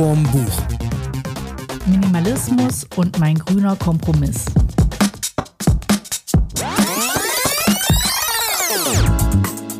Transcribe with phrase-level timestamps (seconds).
[0.00, 0.62] vorm Buch.
[1.84, 4.46] Minimalismus und mein grüner Kompromiss.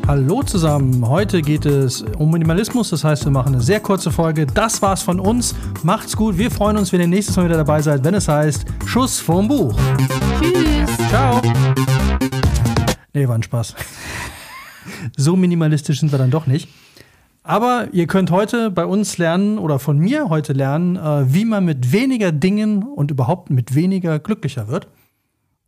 [0.07, 4.45] Hallo zusammen, heute geht es um Minimalismus, das heißt, wir machen eine sehr kurze Folge.
[4.45, 5.55] Das war's von uns.
[5.81, 8.63] Macht's gut, wir freuen uns, wenn ihr nächstes Mal wieder dabei seid, wenn es heißt
[8.85, 9.75] Schuss vorm Buch.
[10.39, 11.09] Tschüss.
[11.09, 11.41] Ciao.
[13.11, 13.73] Nee, war ein Spaß.
[15.17, 16.67] So minimalistisch sind wir dann doch nicht.
[17.43, 21.65] Aber ihr könnt heute bei uns lernen oder von mir heute lernen, äh, wie man
[21.65, 24.87] mit weniger Dingen und überhaupt mit weniger glücklicher wird.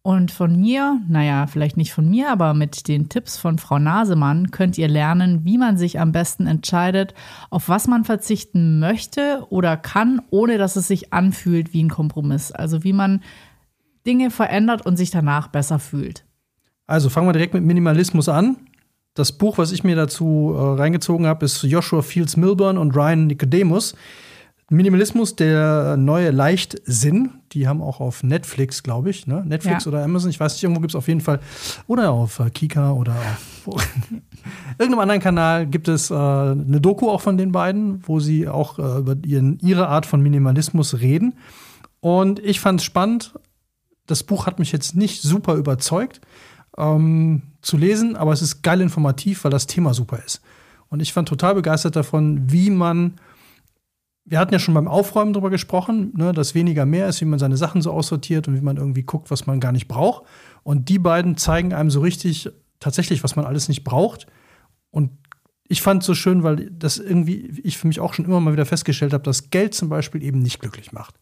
[0.06, 4.52] Und von mir, naja, vielleicht nicht von mir, aber mit den Tipps von Frau Nasemann
[4.52, 7.14] könnt ihr lernen, wie man sich am besten entscheidet,
[7.50, 12.52] auf was man verzichten möchte oder kann, ohne dass es sich anfühlt wie ein Kompromiss.
[12.52, 13.22] Also wie man
[14.06, 16.26] Dinge verändert und sich danach besser fühlt.
[16.86, 18.58] Also fangen wir direkt mit Minimalismus an.
[19.14, 23.28] Das Buch, was ich mir dazu äh, reingezogen habe, ist Joshua Fields Milburn und Ryan
[23.28, 23.96] Nicodemus.
[24.70, 27.30] Minimalismus, der neue Leichtsinn.
[27.52, 29.28] Die haben auch auf Netflix, glaube ich.
[29.28, 29.44] Ne?
[29.46, 29.90] Netflix Ja.
[29.92, 31.40] oder Amazon, ich weiß nicht, irgendwo gibt es auf jeden Fall.
[31.86, 33.16] Oder auf äh, Kika oder
[33.68, 33.88] auf
[34.80, 38.80] irgendeinem anderen Kanal gibt es äh, eine Doku auch von den beiden, wo sie auch
[38.80, 41.36] äh, über ihren, ihre Art von Minimalismus reden.
[42.00, 43.34] Und ich fand es spannend.
[44.08, 46.20] Das Buch hat mich jetzt nicht super überzeugt
[46.78, 50.42] ähm, zu lesen, aber es ist geil informativ, weil das Thema super ist.
[50.90, 53.16] Und ich fand total begeistert davon, wie man
[54.26, 57.40] wir hatten ja schon beim Aufräumen darüber gesprochen, ne, dass weniger mehr ist, wie man
[57.40, 60.24] seine Sachen so aussortiert und wie man irgendwie guckt, was man gar nicht braucht.
[60.64, 64.28] Und die beiden zeigen einem so richtig tatsächlich, was man alles nicht braucht.
[64.92, 65.12] Und
[65.68, 68.54] ich fand es so schön, weil das irgendwie, ich für mich auch schon immer mal
[68.54, 71.16] wieder festgestellt habe, dass Geld zum Beispiel eben nicht glücklich macht.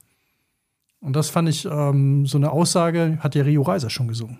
[0.99, 4.39] Und das fand ich ähm, so eine Aussage, hat ja Rio Reiser schon gesungen.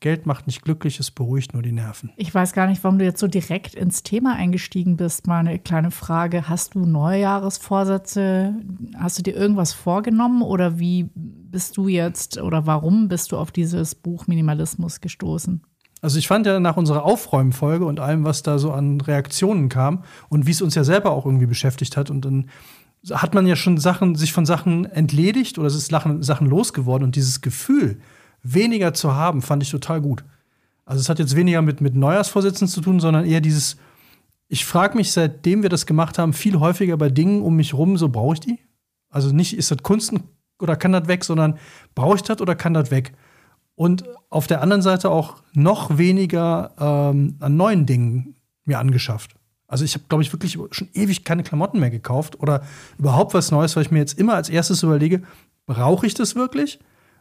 [0.00, 2.10] Geld macht nicht glücklich, es beruhigt nur die Nerven.
[2.16, 5.26] Ich weiß gar nicht, warum du jetzt so direkt ins Thema eingestiegen bist.
[5.26, 6.48] Mal eine kleine Frage.
[6.48, 8.54] Hast du Neujahresvorsätze?
[8.96, 13.52] Hast du dir irgendwas vorgenommen oder wie bist du jetzt oder warum bist du auf
[13.52, 15.62] dieses Buch Minimalismus gestoßen?
[16.00, 20.04] Also ich fand ja nach unserer Aufräumfolge und allem, was da so an Reaktionen kam
[20.30, 22.48] und wie es uns ja selber auch irgendwie beschäftigt hat und dann
[23.10, 27.04] hat man ja schon Sachen, sich von Sachen entledigt oder es ist Sachen, Sachen losgeworden
[27.04, 28.00] und dieses Gefühl,
[28.42, 30.24] weniger zu haben, fand ich total gut.
[30.84, 33.76] Also es hat jetzt weniger mit, mit Neujahrsvorsätzen zu tun, sondern eher dieses,
[34.48, 37.96] ich frage mich, seitdem wir das gemacht haben, viel häufiger bei Dingen um mich rum,
[37.96, 38.58] so brauche ich die?
[39.08, 40.12] Also nicht, ist das Kunst
[40.60, 41.58] oder kann das weg, sondern
[41.94, 43.12] brauche ich das oder kann das weg?
[43.74, 48.34] Und auf der anderen Seite auch noch weniger ähm, an neuen Dingen
[48.64, 49.34] mir angeschafft.
[49.66, 52.62] Also ich habe, glaube ich, wirklich schon ewig keine Klamotten mehr gekauft oder
[52.98, 55.22] überhaupt was Neues, weil ich mir jetzt immer als erstes überlege,
[55.66, 56.80] brauche ich das wirklich?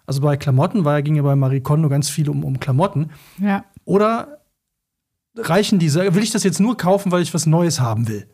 [0.10, 3.12] Also bei Klamotten war, ging ja bei Marie Kondo ganz viel um, um Klamotten.
[3.38, 3.66] Ja.
[3.86, 4.40] Oder
[5.38, 8.26] reichen diese, will ich das jetzt nur kaufen, weil ich was Neues haben will?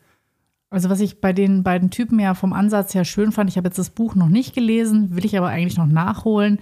[0.70, 3.68] Also was ich bei den beiden Typen ja vom Ansatz her schön fand, ich habe
[3.68, 6.60] jetzt das Buch noch nicht gelesen, will ich aber eigentlich noch nachholen.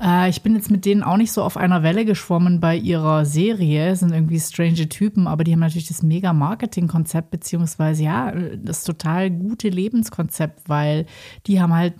[0.00, 3.24] Äh, ich bin jetzt mit denen auch nicht so auf einer Welle geschwommen bei ihrer
[3.24, 8.32] Serie, Es sind irgendwie strange Typen, aber die haben natürlich das mega Marketing-Konzept, beziehungsweise ja,
[8.56, 11.06] das total gute Lebenskonzept, weil
[11.48, 11.94] die haben halt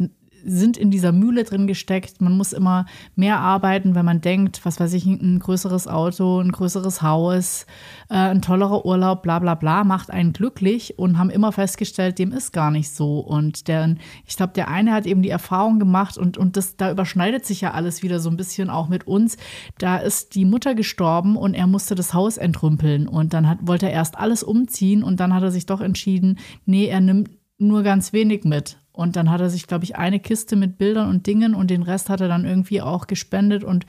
[0.44, 2.20] sind in dieser Mühle drin gesteckt.
[2.20, 6.52] Man muss immer mehr arbeiten, wenn man denkt, was weiß ich, ein größeres Auto, ein
[6.52, 7.66] größeres Haus,
[8.08, 12.32] äh, ein tollerer Urlaub, bla bla bla, macht einen glücklich und haben immer festgestellt, dem
[12.32, 13.20] ist gar nicht so.
[13.20, 13.96] Und der,
[14.26, 17.60] ich glaube, der eine hat eben die Erfahrung gemacht und, und das, da überschneidet sich
[17.60, 19.36] ja alles wieder so ein bisschen auch mit uns.
[19.78, 23.86] Da ist die Mutter gestorben und er musste das Haus entrümpeln und dann hat, wollte
[23.86, 27.82] er erst alles umziehen und dann hat er sich doch entschieden, nee, er nimmt nur
[27.82, 28.76] ganz wenig mit.
[28.94, 31.82] Und dann hat er sich, glaube ich, eine Kiste mit Bildern und Dingen und den
[31.82, 33.86] Rest hat er dann irgendwie auch gespendet und,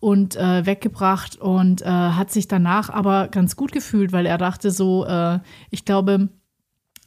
[0.00, 4.72] und äh, weggebracht und äh, hat sich danach aber ganz gut gefühlt, weil er dachte
[4.72, 5.38] so, äh,
[5.70, 6.28] ich glaube,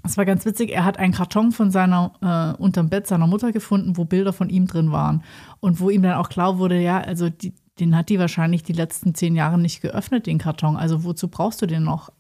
[0.06, 3.52] es war ganz witzig, er hat einen Karton von seiner, äh, unterm Bett seiner Mutter
[3.52, 5.24] gefunden, wo Bilder von ihm drin waren.
[5.60, 8.74] Und wo ihm dann auch klar wurde, ja, also die, den hat die wahrscheinlich die
[8.74, 10.78] letzten zehn Jahre nicht geöffnet, den Karton.
[10.78, 12.12] Also wozu brauchst du den noch?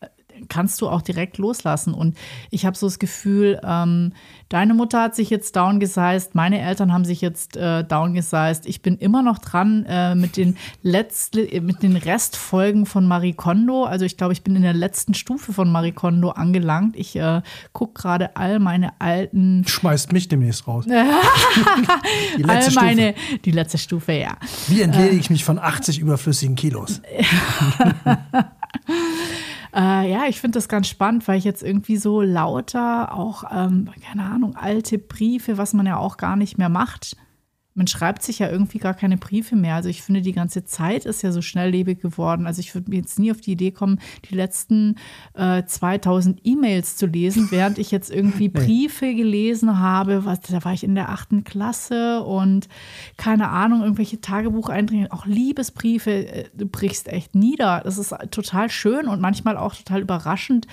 [0.50, 1.94] Kannst du auch direkt loslassen.
[1.94, 2.18] Und
[2.50, 4.14] ich habe so das Gefühl, ähm,
[4.50, 8.66] deine Mutter hat sich jetzt downgesized, meine Eltern haben sich jetzt äh, downgesized.
[8.66, 13.84] Ich bin immer noch dran äh, mit den letzten, mit den Restfolgen von Marie Kondo.
[13.84, 16.96] Also ich glaube, ich bin in der letzten Stufe von Marie Kondo angelangt.
[16.96, 17.42] Ich äh,
[17.74, 20.86] gucke gerade all meine alten Schmeißt mich demnächst raus.
[22.38, 24.38] Die all letzte meine, die letzte Stufe, ja.
[24.68, 27.02] Wie entledige ich mich von 80 überflüssigen Kilos?
[29.76, 33.90] Äh, ja, ich finde das ganz spannend, weil ich jetzt irgendwie so lauter auch, ähm,
[34.10, 37.18] keine Ahnung, alte Briefe, was man ja auch gar nicht mehr macht,
[37.76, 39.76] man schreibt sich ja irgendwie gar keine Briefe mehr.
[39.76, 42.48] Also ich finde, die ganze Zeit ist ja so schnelllebig geworden.
[42.48, 44.00] Also ich würde mir jetzt nie auf die Idee kommen,
[44.30, 44.96] die letzten
[45.34, 50.24] äh, 2000 E-Mails zu lesen, während ich jetzt irgendwie Briefe gelesen habe.
[50.24, 52.70] Was, da war ich in der achten Klasse und
[53.18, 57.82] keine Ahnung, irgendwelche Tagebucheinträge, auch Liebesbriefe, äh, du brichst echt nieder.
[57.84, 60.66] Das ist total schön und manchmal auch total überraschend,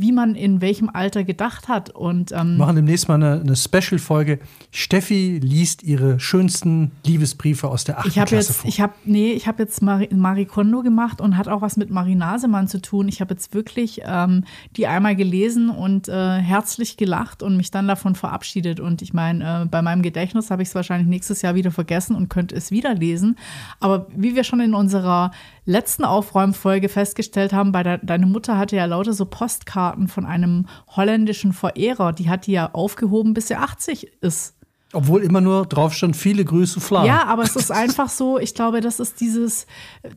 [0.00, 1.90] wie man in welchem Alter gedacht hat.
[1.90, 4.38] Und, ähm, Wir machen demnächst mal eine, eine Special-Folge.
[4.70, 8.06] Steffi liest ihre schönsten Liebesbriefe aus der 8.
[8.06, 8.68] ich habe Klasse jetzt, vor.
[8.68, 11.90] ich habe, nee, ich habe jetzt Marie, Marie Kondo gemacht und hat auch was mit
[11.90, 13.08] Marie Nasemann zu tun.
[13.08, 14.44] Ich habe jetzt wirklich ähm,
[14.76, 18.80] die einmal gelesen und äh, herzlich gelacht und mich dann davon verabschiedet.
[18.80, 22.16] Und ich meine, äh, bei meinem Gedächtnis habe ich es wahrscheinlich nächstes Jahr wieder vergessen
[22.16, 23.36] und könnte es wieder lesen.
[23.80, 25.30] Aber wie wir schon in unserer
[25.64, 30.66] letzten Aufräumfolge festgestellt haben, bei der, deine Mutter hatte ja lauter so Postkarten von einem
[30.88, 32.12] holländischen Verehrer.
[32.12, 34.59] Die hat die ja aufgehoben, bis sie 80 ist.
[34.92, 37.04] Obwohl immer nur drauf stand, viele Grüße, Fla.
[37.04, 39.66] Ja, aber es ist einfach so, ich glaube, das ist dieses,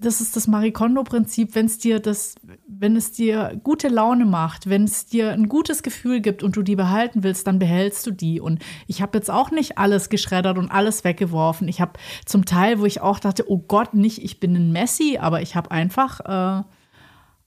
[0.02, 2.36] das ist das Marie Kondo-Prinzip, wenn es dir das,
[2.68, 6.64] wenn es dir gute Laune macht, wenn es dir ein gutes Gefühl gibt und du
[6.64, 8.42] die behalten willst, dann behältst du die.
[8.42, 11.68] Und ich habe jetzt auch nicht alles geschreddert und alles weggeworfen.
[11.68, 11.94] Ich habe
[12.26, 15.56] zum Teil, wo ich auch dachte, oh Gott, nicht, ich bin ein Messi, aber ich
[15.56, 16.64] habe einfach äh,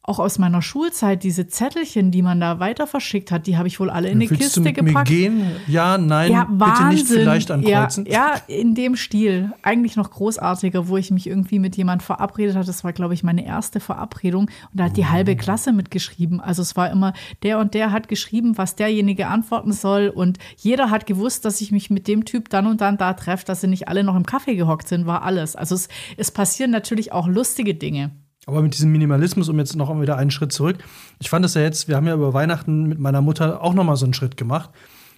[0.06, 3.80] auch aus meiner Schulzeit diese Zettelchen, die man da weiter verschickt hat, die habe ich
[3.80, 5.10] wohl alle in eine Willst Kiste du mit gepackt.
[5.10, 5.46] mir gehen?
[5.66, 8.06] Ja, nein, Ja, bitte nicht vielleicht ankreuzen.
[8.06, 9.52] Ja, ja, in dem Stil.
[9.62, 12.66] Eigentlich noch großartiger, wo ich mich irgendwie mit jemand verabredet hatte.
[12.66, 14.44] Das war, glaube ich, meine erste Verabredung.
[14.44, 16.40] Und da hat die halbe Klasse mitgeschrieben.
[16.40, 17.12] Also es war immer,
[17.42, 20.08] der und der hat geschrieben, was derjenige antworten soll.
[20.08, 23.44] Und jeder hat gewusst, dass ich mich mit dem Typ dann und dann da treffe,
[23.44, 25.56] dass sie nicht alle noch im Kaffee gehockt sind, war alles.
[25.56, 28.12] Also es, es passieren natürlich auch lustige Dinge.
[28.46, 30.78] Aber mit diesem Minimalismus, um jetzt noch wieder einen Schritt zurück.
[31.18, 33.84] Ich fand es ja jetzt, wir haben ja über Weihnachten mit meiner Mutter auch noch
[33.84, 34.70] mal so einen Schritt gemacht.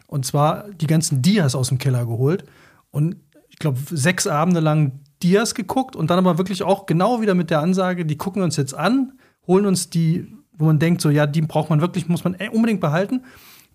[0.06, 2.44] Und zwar die ganzen Dias aus dem Keller geholt.
[2.90, 3.16] Und
[3.50, 7.50] ich glaube, sechs Abende lang Dias geguckt und dann aber wirklich auch genau wieder mit
[7.50, 9.12] der Ansage, die gucken uns jetzt an,
[9.46, 12.48] holen uns die, wo man denkt, so ja, die braucht man wirklich, muss man äh,
[12.48, 13.24] unbedingt behalten,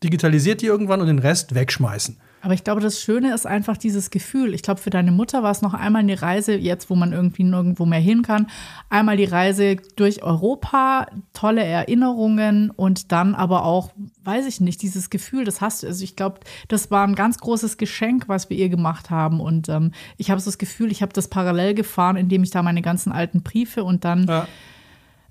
[0.04, 2.18] digitalisiert die irgendwann und den Rest wegschmeißen.
[2.44, 4.54] Aber ich glaube, das Schöne ist einfach dieses Gefühl.
[4.54, 7.46] Ich glaube, für deine Mutter war es noch einmal eine Reise, jetzt wo man irgendwie
[7.46, 8.48] nirgendwo mehr hin kann,
[8.90, 13.92] einmal die Reise durch Europa, tolle Erinnerungen und dann aber auch,
[14.26, 15.88] weiß ich nicht, dieses Gefühl, das hast du.
[15.88, 19.40] Also ich glaube, das war ein ganz großes Geschenk, was wir ihr gemacht haben.
[19.40, 22.62] Und ähm, ich habe so das Gefühl, ich habe das parallel gefahren, indem ich da
[22.62, 24.48] meine ganzen alten Briefe und dann Ja.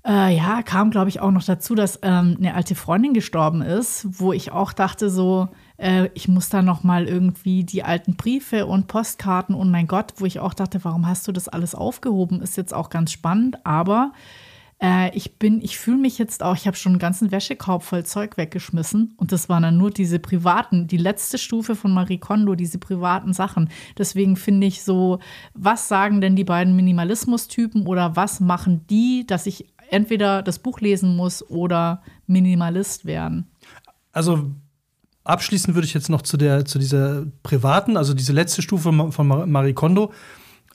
[0.05, 4.19] Äh, ja, kam, glaube ich, auch noch dazu, dass ähm, eine alte Freundin gestorben ist,
[4.19, 5.47] wo ich auch dachte, so,
[5.77, 10.13] äh, ich muss da noch mal irgendwie die alten Briefe und Postkarten und mein Gott,
[10.17, 12.41] wo ich auch dachte, warum hast du das alles aufgehoben?
[12.41, 14.11] Ist jetzt auch ganz spannend, aber
[14.83, 18.05] äh, ich bin, ich fühle mich jetzt auch, ich habe schon einen ganzen Wäschekorb voll
[18.05, 22.55] Zeug weggeschmissen und das waren dann nur diese privaten, die letzte Stufe von Marie Kondo,
[22.55, 23.69] diese privaten Sachen.
[23.97, 25.19] Deswegen finde ich so,
[25.53, 30.81] was sagen denn die beiden Minimalismus-Typen oder was machen die, dass ich entweder das Buch
[30.81, 33.47] lesen muss oder Minimalist werden?
[34.11, 34.51] Also
[35.23, 39.27] abschließend würde ich jetzt noch zu der zu dieser privaten, also diese letzte Stufe von
[39.27, 40.11] Mar- Marie Kondo,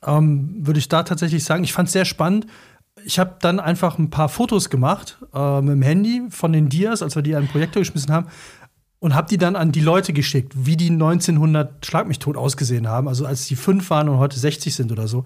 [0.07, 2.47] ähm, würde ich da tatsächlich sagen, ich fand es sehr spannend.
[3.05, 7.03] Ich habe dann einfach ein paar Fotos gemacht äh, mit dem Handy von den Dias,
[7.03, 8.27] als wir die an den Projektor geschmissen haben,
[9.01, 12.89] und habe die dann an die Leute geschickt, wie die 1900 Schlag mich tot ausgesehen
[12.89, 15.25] haben, also als die fünf waren und heute 60 sind oder so.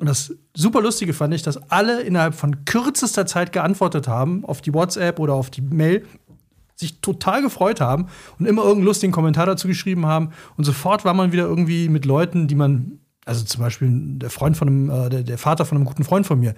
[0.00, 4.62] Und das super lustige fand ich, dass alle innerhalb von kürzester Zeit geantwortet haben auf
[4.62, 6.06] die WhatsApp oder auf die Mail,
[6.74, 8.06] sich total gefreut haben
[8.38, 10.30] und immer irgendeinen lustigen Kommentar dazu geschrieben haben.
[10.56, 14.56] Und sofort war man wieder irgendwie mit Leuten, die man, also zum Beispiel der Freund
[14.56, 16.54] von einem, äh, der, der Vater von einem guten Freund von mir,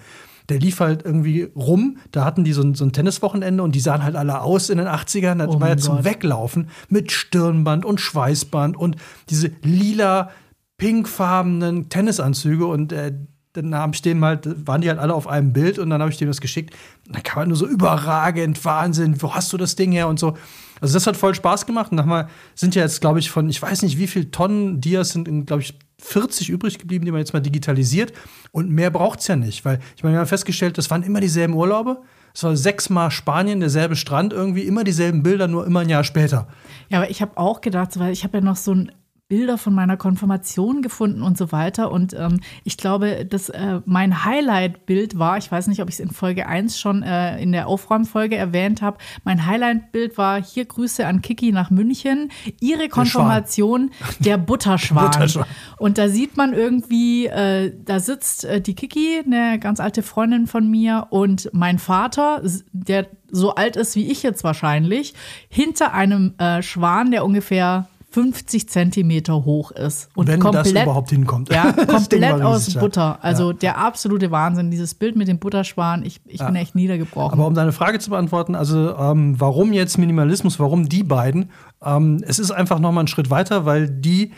[0.48, 3.80] der lief halt irgendwie rum, da hatten die so ein, so ein Tenniswochenende und die
[3.80, 5.38] sahen halt alle aus in den 80ern.
[5.38, 6.04] Das Oh war ja zum Gott.
[6.04, 8.96] Weglaufen mit Stirnband und Schweißband und
[9.28, 10.30] diese lila,
[10.78, 13.12] pinkfarbenen Tennisanzüge und äh,
[13.52, 16.10] dann habe ich denen halt, waren die halt alle auf einem Bild und dann habe
[16.10, 16.74] ich denen das geschickt.
[17.06, 20.18] Und dann kam halt nur so überragend, Wahnsinn, wo hast du das Ding her und
[20.18, 20.36] so.
[20.80, 21.90] Also das hat voll Spaß gemacht.
[21.90, 25.10] Und nochmal sind ja jetzt, glaube ich, von, ich weiß nicht, wie viel Tonnen Dias
[25.10, 28.12] sind, glaube ich, 40 übrig geblieben, die man jetzt mal digitalisiert.
[28.50, 29.64] Und mehr braucht es ja nicht.
[29.64, 32.00] Weil, ich meine, wir haben festgestellt, das waren immer dieselben Urlaube.
[32.34, 36.48] Es war sechsmal Spanien, derselbe Strand, irgendwie immer dieselben Bilder, nur immer ein Jahr später.
[36.88, 38.90] Ja, aber ich habe auch gedacht, weil ich habe ja noch so ein
[39.32, 41.90] Bilder von meiner Konfirmation gefunden und so weiter.
[41.90, 46.00] Und ähm, ich glaube, dass äh, mein Highlight-Bild war, ich weiß nicht, ob ich es
[46.00, 51.06] in Folge 1 schon äh, in der Aufräumfolge erwähnt habe, mein Highlight-Bild war hier Grüße
[51.06, 55.06] an Kiki nach München, ihre Konfirmation, der Butterschwan.
[55.06, 55.46] Butterschwan.
[55.78, 60.46] Und da sieht man irgendwie, äh, da sitzt äh, die Kiki, eine ganz alte Freundin
[60.46, 65.14] von mir, und mein Vater, der so alt ist wie ich jetzt wahrscheinlich,
[65.48, 70.10] hinter einem äh, Schwan, der ungefähr 50 Zentimeter hoch ist.
[70.14, 71.52] Und Wenn komplett, das überhaupt hinkommt.
[71.52, 73.18] Ja, komplett aus Butter.
[73.22, 73.56] Also ja.
[73.56, 74.70] der absolute Wahnsinn.
[74.70, 76.46] Dieses Bild mit dem Butterschwan, ich, ich ja.
[76.46, 77.32] bin echt niedergebrochen.
[77.32, 81.50] Aber um deine Frage zu beantworten, also ähm, warum jetzt Minimalismus, warum die beiden?
[81.82, 84.32] Ähm, es ist einfach noch mal ein Schritt weiter, weil die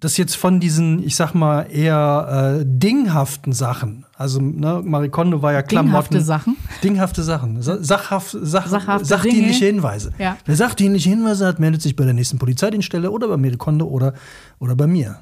[0.00, 5.52] das jetzt von diesen, ich sag mal, eher äh, dinghaften Sachen, also ne, Marikondo war
[5.52, 5.90] ja Klamotten.
[5.90, 6.56] Dinghafte Sachen?
[6.82, 7.62] Dinghafte Sachen.
[7.62, 8.66] Sachhaft, sach,
[9.02, 10.12] sachdienliche Hinweise.
[10.18, 10.36] Ja.
[10.44, 14.14] Wer sachdienliche Hinweise hat, meldet sich bei der nächsten Polizeidienststelle oder bei Marikondo oder,
[14.58, 15.20] oder bei mir.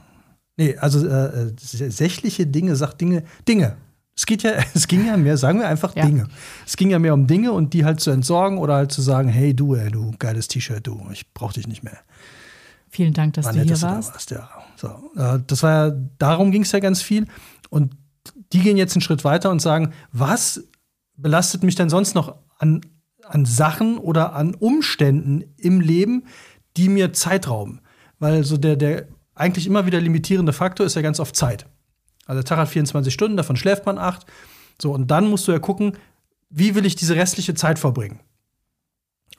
[0.56, 3.76] Nee, also äh, äh sächliche Dinge, Sachdinge, Dinge.
[4.16, 6.06] Es geht ja, es ging ja mehr, sagen wir einfach ja.
[6.06, 6.26] Dinge.
[6.66, 9.28] Es ging ja mehr um Dinge und die halt zu entsorgen oder halt zu sagen,
[9.28, 11.98] hey du, ey, du geiles T-Shirt, du, ich brauch dich nicht mehr.
[12.88, 14.14] Vielen Dank, dass War du hier warst.
[14.14, 14.48] warst ja.
[14.76, 17.26] So, äh, das war ja, darum ging es ja ganz viel.
[17.70, 17.96] Und
[18.52, 20.64] die gehen jetzt einen Schritt weiter und sagen, was
[21.16, 22.80] belastet mich denn sonst noch an,
[23.24, 26.24] an Sachen oder an Umständen im Leben,
[26.76, 27.80] die mir Zeit rauben?
[28.18, 31.66] Weil so der, der eigentlich immer wieder limitierende Faktor ist ja ganz oft Zeit.
[32.26, 34.26] Also der Tag hat 24 Stunden, davon schläft man acht.
[34.80, 35.96] So, und dann musst du ja gucken,
[36.50, 38.20] wie will ich diese restliche Zeit verbringen?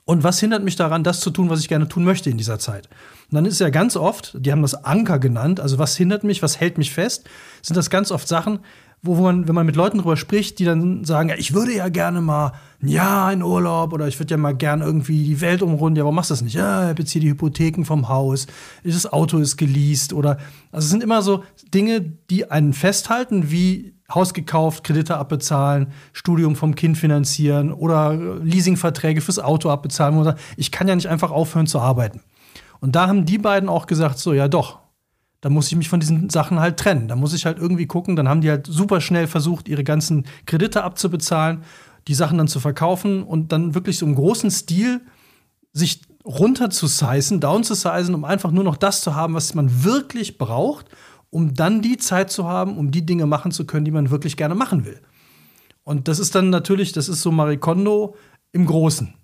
[0.04, 2.58] Und was hindert mich daran, das zu tun, was ich gerne tun möchte in dieser
[2.58, 2.88] Zeit?
[3.30, 6.42] Und dann ist ja ganz oft, die haben das Anker genannt, also was hindert mich,
[6.42, 7.28] was hält mich fest,
[7.62, 8.60] sind das ganz oft Sachen,
[9.02, 11.88] wo man, wenn man mit Leuten drüber spricht, die dann sagen, ja, ich würde ja
[11.88, 15.62] gerne mal ein Jahr in Urlaub oder ich würde ja mal gerne irgendwie die Welt
[15.62, 15.98] umrunden.
[15.98, 16.54] Ja, warum machst du das nicht?
[16.54, 18.46] Ja, ich beziehe die Hypotheken vom Haus,
[18.82, 20.38] das Auto ist geleast oder,
[20.72, 26.56] also es sind immer so Dinge, die einen festhalten, wie Haus gekauft, Kredite abbezahlen, Studium
[26.56, 30.16] vom Kind finanzieren oder Leasingverträge fürs Auto abbezahlen.
[30.16, 32.22] Oder ich kann ja nicht einfach aufhören zu arbeiten.
[32.80, 34.78] Und da haben die beiden auch gesagt, so ja doch,
[35.40, 37.08] da muss ich mich von diesen Sachen halt trennen.
[37.08, 38.16] Da muss ich halt irgendwie gucken.
[38.16, 41.62] Dann haben die halt super schnell versucht, ihre ganzen Kredite abzubezahlen,
[42.08, 45.00] die Sachen dann zu verkaufen und dann wirklich so im großen Stil
[45.72, 49.54] sich runter zu sizen, down zu sizen, um einfach nur noch das zu haben, was
[49.54, 50.86] man wirklich braucht
[51.30, 54.36] um dann die Zeit zu haben, um die Dinge machen zu können, die man wirklich
[54.36, 55.00] gerne machen will.
[55.84, 58.14] Und das ist dann natürlich, das ist so Marikondo
[58.52, 59.14] im Großen,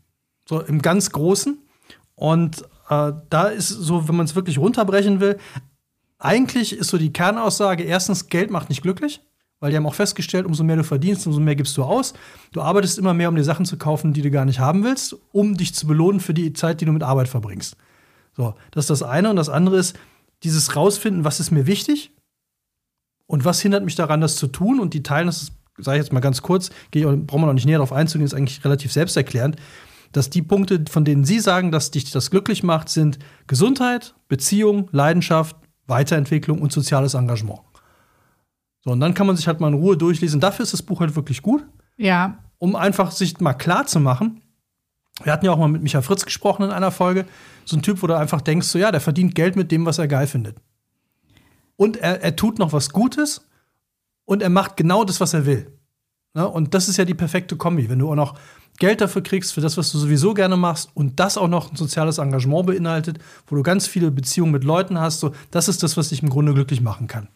[0.49, 1.59] so im ganz Großen.
[2.15, 5.39] Und äh, da ist so, wenn man es wirklich runterbrechen will,
[6.19, 9.21] eigentlich ist so die Kernaussage: erstens, Geld macht nicht glücklich,
[9.61, 12.15] weil die haben auch festgestellt, umso mehr du verdienst, umso mehr gibst du aus.
[12.53, 15.17] Du arbeitest immer mehr, um dir Sachen zu kaufen, die du gar nicht haben willst,
[15.33, 17.77] um dich zu belohnen für die Zeit, die du mit Arbeit verbringst.
[18.37, 19.31] So, das ist das eine.
[19.31, 19.97] Und das andere ist,
[20.43, 22.13] dieses rausfinden, was ist mir wichtig
[23.27, 24.81] und was hindert mich daran, das zu tun.
[24.81, 27.79] Und die teilen das, sage ich jetzt mal ganz kurz, brauchen wir noch nicht näher
[27.79, 29.57] darauf einzugehen, ist eigentlich relativ selbsterklärend,
[30.15, 33.19] dass die Punkte, von denen Sie sagen, dass dich das glücklich macht, sind
[33.49, 35.57] Gesundheit, Beziehung, Leidenschaft,
[35.87, 37.61] Weiterentwicklung und soziales Engagement.
[38.85, 40.41] So, und dann kann man sich halt mal in Ruhe durchlesen.
[40.41, 41.67] Dafür ist das Buch halt wirklich gut.
[41.97, 42.39] Ja.
[42.59, 44.41] Um einfach sich mal klar zu machen.
[45.25, 47.27] Wir hatten ja auch mal mit Micha Fritz gesprochen in einer Folge
[47.65, 49.99] so ein Typ, wo du einfach denkst, so ja, der verdient Geld mit dem, was
[49.99, 50.57] er geil findet.
[51.77, 53.49] Und er, er tut noch was Gutes
[54.27, 55.74] und er macht genau das, was er will.
[56.35, 56.49] Ne?
[56.49, 58.39] Und das ist ja die perfekte Kombi, wenn du auch noch
[58.79, 61.77] Geld dafür kriegst, für das, was du sowieso gerne machst und das auch noch ein
[61.77, 65.97] soziales Engagement beinhaltet, wo du ganz viele Beziehungen mit Leuten hast, so, das ist das,
[65.97, 67.29] was dich im Grunde glücklich machen kann.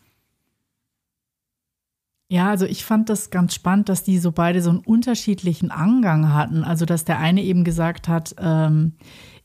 [2.30, 6.34] Ja, also ich fand das ganz spannend, dass die so beide so einen unterschiedlichen Angang
[6.34, 6.62] hatten.
[6.62, 8.92] Also, dass der eine eben gesagt hat, ähm,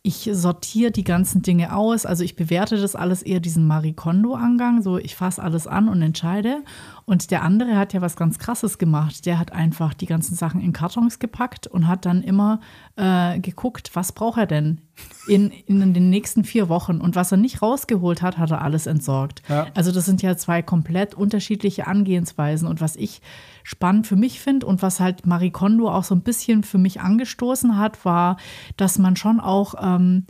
[0.06, 2.06] ich sortiere die ganzen Dinge aus.
[2.06, 4.82] Also ich bewerte das alles eher diesen Marie Kondo-Angang.
[4.82, 6.62] So, ich fasse alles an und entscheide.
[7.06, 9.26] Und der andere hat ja was ganz Krasses gemacht.
[9.26, 12.60] Der hat einfach die ganzen Sachen in Kartons gepackt und hat dann immer
[12.96, 14.82] äh, geguckt, was braucht er denn
[15.28, 17.02] in, in den nächsten vier Wochen.
[17.02, 19.42] Und was er nicht rausgeholt hat, hat er alles entsorgt.
[19.50, 19.68] Ja.
[19.74, 22.68] Also das sind ja zwei komplett unterschiedliche Angehensweisen.
[22.68, 23.22] Und was ich
[23.64, 27.02] spannend für mich finde und was halt Marie Kondo auch so ein bisschen für mich
[27.02, 28.38] angestoßen hat, war,
[28.78, 30.26] dass man schon auch ähm,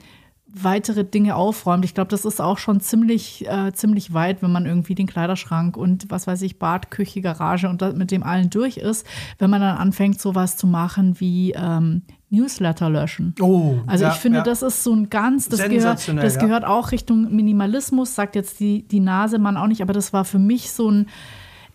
[0.53, 1.83] weitere Dinge aufräumt.
[1.83, 5.75] Ich glaube, das ist auch schon ziemlich, äh, ziemlich weit, wenn man irgendwie den Kleiderschrank
[5.75, 9.05] und was weiß ich, Bad, Küche, Garage und mit dem allen durch ist,
[9.39, 13.33] wenn man dann anfängt, sowas zu machen wie ähm, Newsletter löschen.
[13.41, 14.43] Oh, also ja, ich finde, ja.
[14.43, 16.41] das ist so ein ganz, das, gehört, das ja.
[16.41, 20.39] gehört auch Richtung Minimalismus, sagt jetzt die, die Nasemann auch nicht, aber das war für
[20.39, 21.07] mich so ein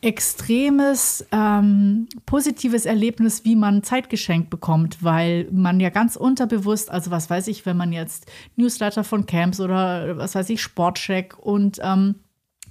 [0.00, 7.10] extremes ähm, positives Erlebnis, wie man Zeit geschenkt bekommt, weil man ja ganz unterbewusst, also
[7.10, 11.80] was weiß ich, wenn man jetzt Newsletter von Camps oder was weiß ich, Sportcheck und
[11.82, 12.14] ähm,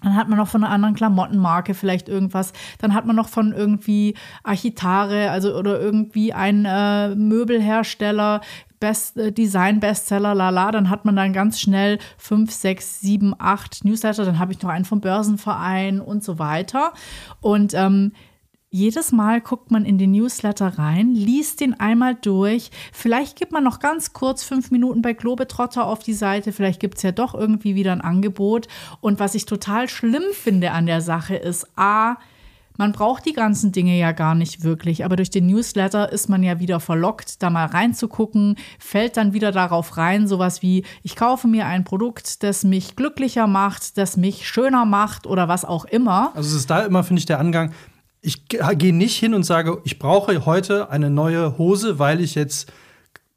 [0.04, 2.54] dann hat man noch von einer anderen Klamottenmarke vielleicht irgendwas.
[2.80, 8.42] Dann hat man noch von irgendwie Architare, also oder irgendwie ein äh, Möbelhersteller,
[8.80, 10.72] Best, äh, Design-Bestseller, lala.
[10.72, 14.26] Dann hat man dann ganz schnell fünf, sechs, sieben, acht Newsletter.
[14.26, 16.94] Dann habe ich noch einen vom Börsenverein und so weiter.
[17.42, 18.12] Und ähm,
[18.70, 22.70] jedes Mal guckt man in den Newsletter rein, liest den einmal durch.
[22.92, 26.52] Vielleicht gibt man noch ganz kurz fünf Minuten bei Globetrotter auf die Seite.
[26.52, 28.68] Vielleicht gibt es ja doch irgendwie wieder ein Angebot.
[29.00, 32.18] Und was ich total schlimm finde an der Sache ist, a,
[32.78, 36.44] man braucht die ganzen Dinge ja gar nicht wirklich, aber durch den Newsletter ist man
[36.44, 41.48] ja wieder verlockt, da mal reinzugucken, fällt dann wieder darauf rein, sowas wie, ich kaufe
[41.48, 46.32] mir ein Produkt, das mich glücklicher macht, das mich schöner macht oder was auch immer.
[46.36, 47.74] Also es ist da immer, finde ich, der Angang,
[48.22, 52.72] ich gehe nicht hin und sage, ich brauche heute eine neue Hose, weil ich jetzt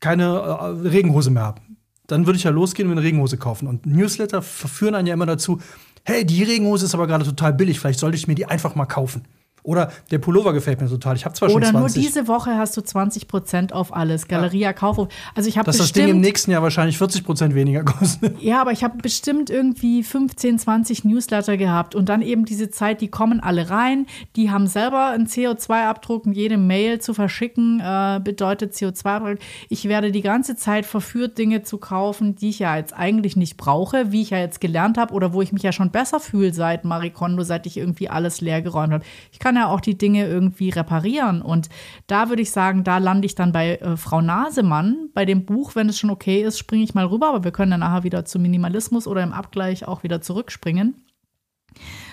[0.00, 1.60] keine äh, Regenhose mehr habe.
[2.06, 3.68] Dann würde ich ja losgehen und eine Regenhose kaufen.
[3.68, 5.60] Und Newsletter verführen einen ja immer dazu,
[6.04, 8.87] hey, die Regenhose ist aber gerade total billig, vielleicht sollte ich mir die einfach mal
[8.87, 9.25] kaufen.
[9.62, 11.16] Oder der Pullover gefällt mir total.
[11.16, 11.74] Ich habe zwar Oder schon 20.
[11.74, 14.28] Oder nur diese Woche hast du 20 Prozent auf alles.
[14.28, 14.72] Galeria ja.
[14.72, 15.08] Kaufhof.
[15.34, 18.40] Also ich habe Dass das Ding im nächsten Jahr wahrscheinlich 40 Prozent weniger kostet.
[18.40, 21.94] Ja, aber ich habe bestimmt irgendwie 15, 20 Newsletter gehabt.
[21.94, 24.06] Und dann eben diese Zeit, die kommen alle rein.
[24.36, 26.26] Die haben selber einen CO2-Abdruck.
[26.26, 29.38] Und jede Mail zu verschicken äh, bedeutet CO2-Abdruck.
[29.68, 33.56] Ich werde die ganze Zeit verführt, Dinge zu kaufen, die ich ja jetzt eigentlich nicht
[33.56, 36.52] brauche, wie ich ja jetzt gelernt habe oder wo ich mich ja schon besser fühle
[36.52, 39.04] seit Marie Kondo, seit ich irgendwie alles leer geräumt habe.
[39.32, 41.42] Ich kann kann er auch die Dinge irgendwie reparieren.
[41.42, 41.71] Und
[42.07, 45.09] da würde ich sagen, da lande ich dann bei äh, Frau Nasemann.
[45.12, 47.73] Bei dem Buch, wenn es schon okay ist, springe ich mal rüber, aber wir können
[47.73, 50.95] dann nachher wieder zum Minimalismus oder im Abgleich auch wieder zurückspringen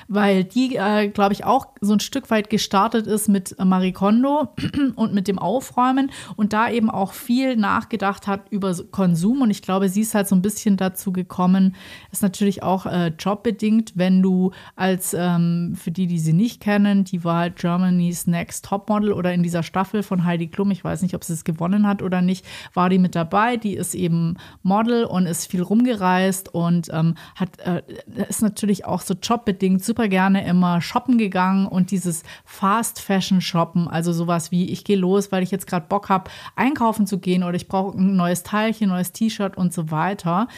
[0.08, 4.50] weil die, äh, glaube ich, auch so ein Stück weit gestartet ist mit Marie Kondo
[4.96, 9.42] und mit dem Aufräumen und da eben auch viel nachgedacht hat über Konsum.
[9.42, 11.76] Und ich glaube, sie ist halt so ein bisschen dazu gekommen,
[12.12, 17.04] ist natürlich auch äh, jobbedingt, wenn du als, ähm, für die, die sie nicht kennen,
[17.04, 21.02] die war halt Germany's Next Topmodel oder in dieser Staffel von Heidi Klum, ich weiß
[21.02, 23.58] nicht, ob sie es gewonnen hat oder nicht, war die mit dabei.
[23.58, 27.82] Die ist eben Model und ist viel rumgereist und ähm, hat, äh,
[28.30, 33.42] ist natürlich auch so jobbedingt super super gerne immer shoppen gegangen und dieses Fast Fashion
[33.42, 37.18] Shoppen, also sowas wie ich gehe los, weil ich jetzt gerade Bock habe, einkaufen zu
[37.18, 40.50] gehen oder ich brauche ein neues Teilchen, neues T-Shirt und so weiter.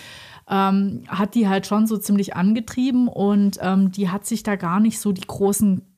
[0.50, 4.82] Ähm, hat die halt schon so ziemlich angetrieben und ähm, die hat sich da gar
[4.82, 5.89] nicht so die großen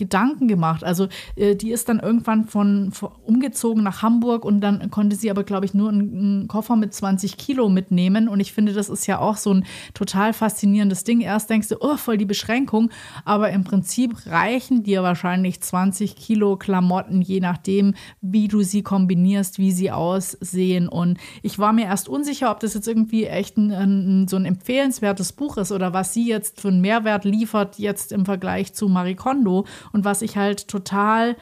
[0.00, 0.82] Gedanken gemacht.
[0.82, 5.30] Also äh, die ist dann irgendwann von, von, umgezogen nach Hamburg und dann konnte sie
[5.30, 8.28] aber, glaube ich, nur einen, einen, Koffer mit 20 Kilo mitnehmen.
[8.28, 9.64] Und ich finde, das ist ja auch so ein
[9.94, 11.20] total faszinierendes Ding.
[11.20, 12.90] Erst denkst du, oh, voll die Beschränkung,
[13.24, 19.58] aber im Prinzip reichen dir wahrscheinlich 20 Kilo Klamotten, je nachdem, wie du sie kombinierst,
[19.58, 20.88] wie sie aussehen.
[20.88, 24.46] Und ich war mir erst unsicher, ob das jetzt irgendwie echt ein, ein, so ein
[24.46, 28.88] empfehlenswertes Buch ist oder was sie jetzt für einen Mehrwert liefert, jetzt im Vergleich zu
[28.88, 29.66] Marie Kondo.
[29.92, 31.36] Und was ich halt total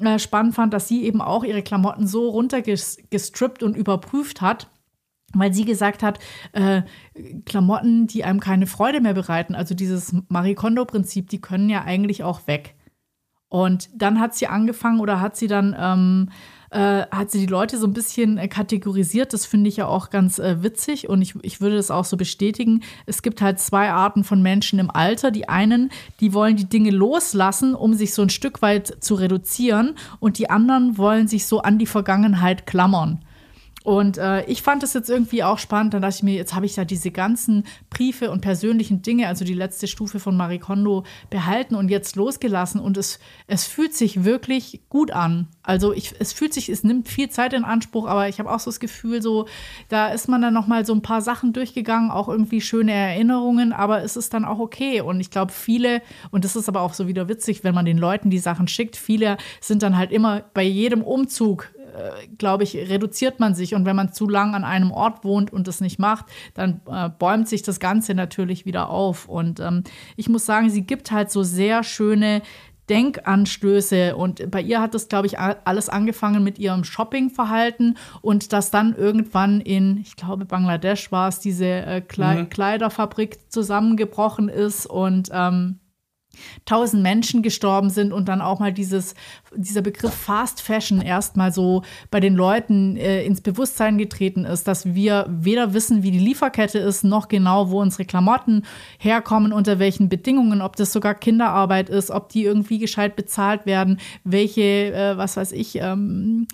[0.00, 4.68] äh, spannend fand, dass sie eben auch ihre Klamotten so runtergestrippt und überprüft hat,
[5.34, 6.18] weil sie gesagt hat,
[6.52, 6.82] äh,
[7.44, 12.22] Klamotten, die einem keine Freude mehr bereiten, also dieses Marie Kondo-Prinzip, die können ja eigentlich
[12.22, 12.74] auch weg.
[13.48, 16.30] Und dann hat sie angefangen oder hat sie dann ähm,
[16.70, 19.32] äh, hat sie die Leute so ein bisschen äh, kategorisiert.
[19.32, 22.16] Das finde ich ja auch ganz äh, witzig und ich, ich würde das auch so
[22.16, 22.82] bestätigen.
[23.06, 25.30] Es gibt halt zwei Arten von Menschen im Alter.
[25.30, 29.94] Die einen, die wollen die Dinge loslassen, um sich so ein Stück weit zu reduzieren
[30.20, 33.20] und die anderen wollen sich so an die Vergangenheit klammern.
[33.88, 35.94] Und äh, ich fand es jetzt irgendwie auch spannend.
[35.94, 39.46] Dann dachte ich mir, jetzt habe ich da diese ganzen Briefe und persönlichen Dinge, also
[39.46, 42.82] die letzte Stufe von Marie Kondo, behalten und jetzt losgelassen.
[42.82, 45.48] Und es, es fühlt sich wirklich gut an.
[45.62, 48.60] Also ich, es fühlt sich, es nimmt viel Zeit in Anspruch, aber ich habe auch
[48.60, 49.46] so das Gefühl, so
[49.88, 53.72] da ist man dann noch mal so ein paar Sachen durchgegangen, auch irgendwie schöne Erinnerungen,
[53.72, 55.00] aber es ist dann auch okay.
[55.00, 57.96] Und ich glaube, viele und das ist aber auch so wieder witzig, wenn man den
[57.96, 58.96] Leuten die Sachen schickt.
[58.96, 61.70] Viele sind dann halt immer bei jedem Umzug
[62.36, 63.74] glaube ich, reduziert man sich.
[63.74, 67.08] Und wenn man zu lang an einem Ort wohnt und das nicht macht, dann äh,
[67.08, 69.28] bäumt sich das Ganze natürlich wieder auf.
[69.28, 69.84] Und ähm,
[70.16, 72.42] ich muss sagen, sie gibt halt so sehr schöne
[72.88, 74.16] Denkanstöße.
[74.16, 78.94] Und bei ihr hat das, glaube ich, alles angefangen mit ihrem Shoppingverhalten und dass dann
[78.94, 82.48] irgendwann in, ich glaube, Bangladesch war es, diese äh, mhm.
[82.48, 85.78] Kleiderfabrik zusammengebrochen ist und ähm,
[86.64, 89.14] tausend Menschen gestorben sind und dann auch mal dieses,
[89.54, 94.94] dieser Begriff Fast Fashion erstmal so bei den Leuten äh, ins Bewusstsein getreten ist, dass
[94.94, 98.64] wir weder wissen, wie die Lieferkette ist, noch genau, wo unsere Klamotten
[98.98, 103.98] herkommen, unter welchen Bedingungen, ob das sogar Kinderarbeit ist, ob die irgendwie gescheit bezahlt werden,
[104.24, 106.46] welche, äh, was weiß ich, ähm,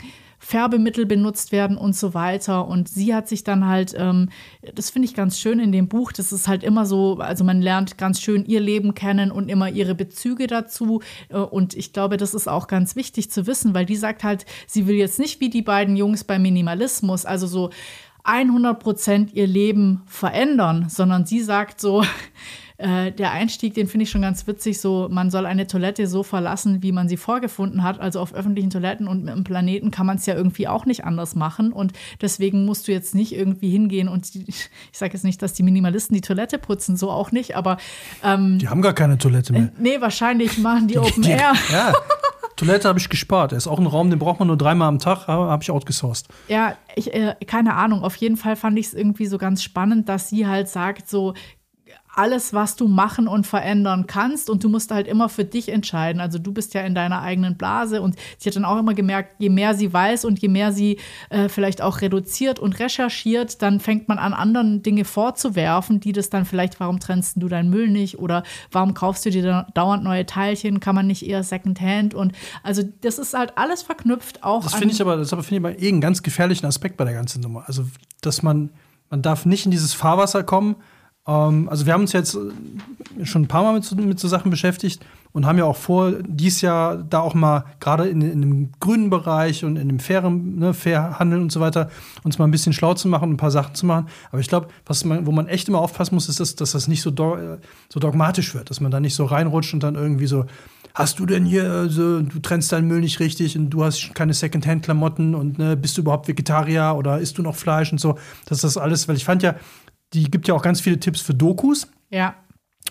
[0.44, 2.68] Färbemittel benutzt werden und so weiter.
[2.68, 4.28] Und sie hat sich dann halt, ähm,
[4.74, 7.62] das finde ich ganz schön in dem Buch, das ist halt immer so, also man
[7.62, 11.00] lernt ganz schön ihr Leben kennen und immer ihre Bezüge dazu.
[11.30, 14.44] Äh, und ich glaube, das ist auch ganz wichtig zu wissen, weil die sagt halt,
[14.66, 17.70] sie will jetzt nicht wie die beiden Jungs beim Minimalismus, also so
[18.24, 22.04] 100 Prozent ihr Leben verändern, sondern sie sagt so,
[22.76, 24.80] äh, der Einstieg, den finde ich schon ganz witzig.
[24.80, 28.00] So, man soll eine Toilette so verlassen, wie man sie vorgefunden hat.
[28.00, 31.04] Also auf öffentlichen Toiletten und mit dem Planeten kann man es ja irgendwie auch nicht
[31.04, 31.72] anders machen.
[31.72, 35.52] Und deswegen musst du jetzt nicht irgendwie hingehen und die, ich sage jetzt nicht, dass
[35.52, 37.76] die Minimalisten die Toilette putzen, so auch nicht, aber
[38.24, 39.62] ähm, Die haben gar keine Toilette mehr.
[39.62, 41.52] äh, nee, wahrscheinlich machen die Open Die- Air.
[41.72, 41.92] Ja.
[42.56, 43.52] Toilette habe ich gespart.
[43.52, 46.28] Ist auch ein Raum, den braucht man nur dreimal am Tag, habe hab ich outgesourced.
[46.48, 48.04] Ja, ich, äh, keine Ahnung.
[48.04, 51.34] Auf jeden Fall fand ich es irgendwie so ganz spannend, dass sie halt sagt, so
[52.16, 56.20] alles, was du machen und verändern kannst und du musst halt immer für dich entscheiden.
[56.20, 59.36] Also du bist ja in deiner eigenen Blase und sie hat dann auch immer gemerkt,
[59.38, 60.98] je mehr sie weiß und je mehr sie
[61.30, 66.30] äh, vielleicht auch reduziert und recherchiert, dann fängt man an, anderen Dinge vorzuwerfen, die das
[66.30, 70.04] dann vielleicht, warum trennst du deinen Müll nicht oder warum kaufst du dir da dauernd
[70.04, 74.62] neue Teilchen, kann man nicht eher Secondhand und also das ist halt alles verknüpft auch
[74.62, 77.14] Das finde ich aber, das finde ich aber eh einen ganz gefährlichen Aspekt bei der
[77.14, 77.64] ganzen Nummer.
[77.66, 77.84] Also,
[78.20, 78.70] dass man,
[79.10, 80.76] man darf nicht in dieses Fahrwasser kommen.
[81.26, 84.28] Ähm, also, wir haben uns jetzt äh, schon ein paar Mal mit, so- mit so
[84.28, 88.40] Sachen beschäftigt und haben ja auch vor, dies Jahr da auch mal gerade in, in
[88.40, 91.90] dem grünen Bereich und in dem fairen, ne, Fairhandel und so weiter
[92.22, 94.06] uns mal ein bisschen schlau zu machen und ein paar Sachen zu machen.
[94.30, 96.88] Aber ich glaube, was man, wo man echt immer aufpassen muss, ist, dass, dass das
[96.88, 97.58] nicht so, do, äh,
[97.88, 100.44] so dogmatisch wird, dass man da nicht so reinrutscht und dann irgendwie so,
[100.94, 104.14] hast du denn hier, äh, so, du trennst deinen Müll nicht richtig und du hast
[104.14, 108.16] keine Secondhand-Klamotten und ne, bist du überhaupt Vegetarier oder isst du noch Fleisch und so.
[108.46, 109.56] Das ist das alles, weil ich fand ja,
[110.14, 112.34] die gibt ja auch ganz viele Tipps für Dokus ja.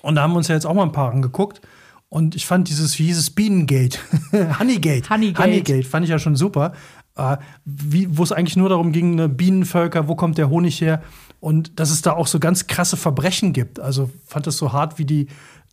[0.01, 1.61] und da haben wir uns ja jetzt auch mal ein paar angeguckt.
[2.09, 3.97] Und ich fand dieses, wie hieß es, Bienengate,
[4.59, 5.09] Honeygate.
[5.09, 5.43] Honeygate.
[5.43, 6.73] Honeygate fand ich ja schon super.
[7.15, 11.01] Äh, wo es eigentlich nur darum ging, ne, Bienenvölker, wo kommt der Honig her?
[11.39, 13.79] Und dass es da auch so ganz krasse Verbrechen gibt.
[13.79, 15.27] Also fand das so hart, wie die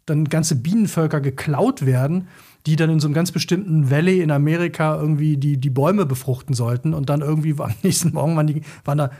[0.06, 2.28] dann ganze Bienenvölker geklaut werden,
[2.66, 6.54] die dann in so einem ganz bestimmten Valley in Amerika irgendwie die, die Bäume befruchten
[6.54, 6.94] sollten.
[6.94, 9.10] Und dann irgendwie am nächsten Morgen waren, die, waren da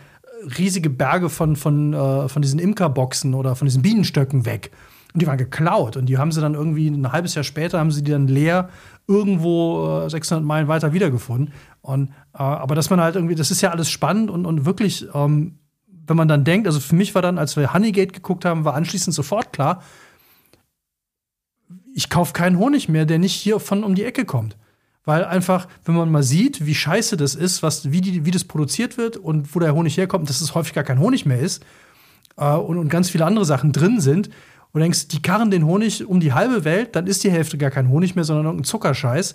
[0.59, 4.70] riesige Berge von, von, äh, von diesen Imkerboxen oder von diesen Bienenstöcken weg.
[5.12, 5.96] Und die waren geklaut.
[5.96, 8.68] Und die haben sie dann irgendwie ein halbes Jahr später, haben sie die dann leer
[9.07, 11.53] irgendwo äh, 600 Meilen weiter wiedergefunden.
[11.83, 15.07] Und, äh, aber dass man halt irgendwie, das ist ja alles spannend und, und wirklich,
[15.14, 15.59] ähm,
[16.07, 18.74] wenn man dann denkt, also für mich war dann, als wir Honeygate geguckt haben, war
[18.74, 19.83] anschließend sofort klar,
[21.92, 24.57] ich kaufe keinen Honig mehr, der nicht hier von um die Ecke kommt.
[25.05, 28.45] Weil einfach, wenn man mal sieht, wie scheiße das ist, was, wie, die, wie das
[28.45, 31.65] produziert wird und wo der Honig herkommt, dass es häufig gar kein Honig mehr ist
[32.37, 34.31] äh, und, und ganz viele andere Sachen drin sind.
[34.73, 37.71] Und denkst, die karren den Honig um die halbe Welt, dann ist die Hälfte gar
[37.71, 39.35] kein Honig mehr, sondern irgendein Zuckerscheiß.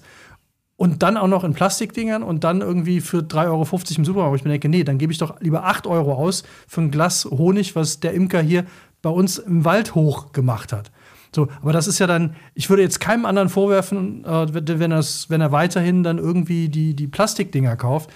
[0.78, 4.32] Und dann auch noch in Plastikdingern und dann irgendwie für 3,50 Euro im Supermarkt.
[4.32, 6.92] Wo ich mir denke, nee, dann gebe ich doch lieber 8 Euro aus für ein
[6.92, 8.66] Glas Honig, was der Imker hier
[9.02, 10.92] bei uns im Wald hoch gemacht hat.
[11.36, 15.42] So, aber das ist ja dann, ich würde jetzt keinem anderen vorwerfen, äh, wenn, wenn
[15.42, 18.10] er weiterhin dann irgendwie die, die Plastikdinger kauft.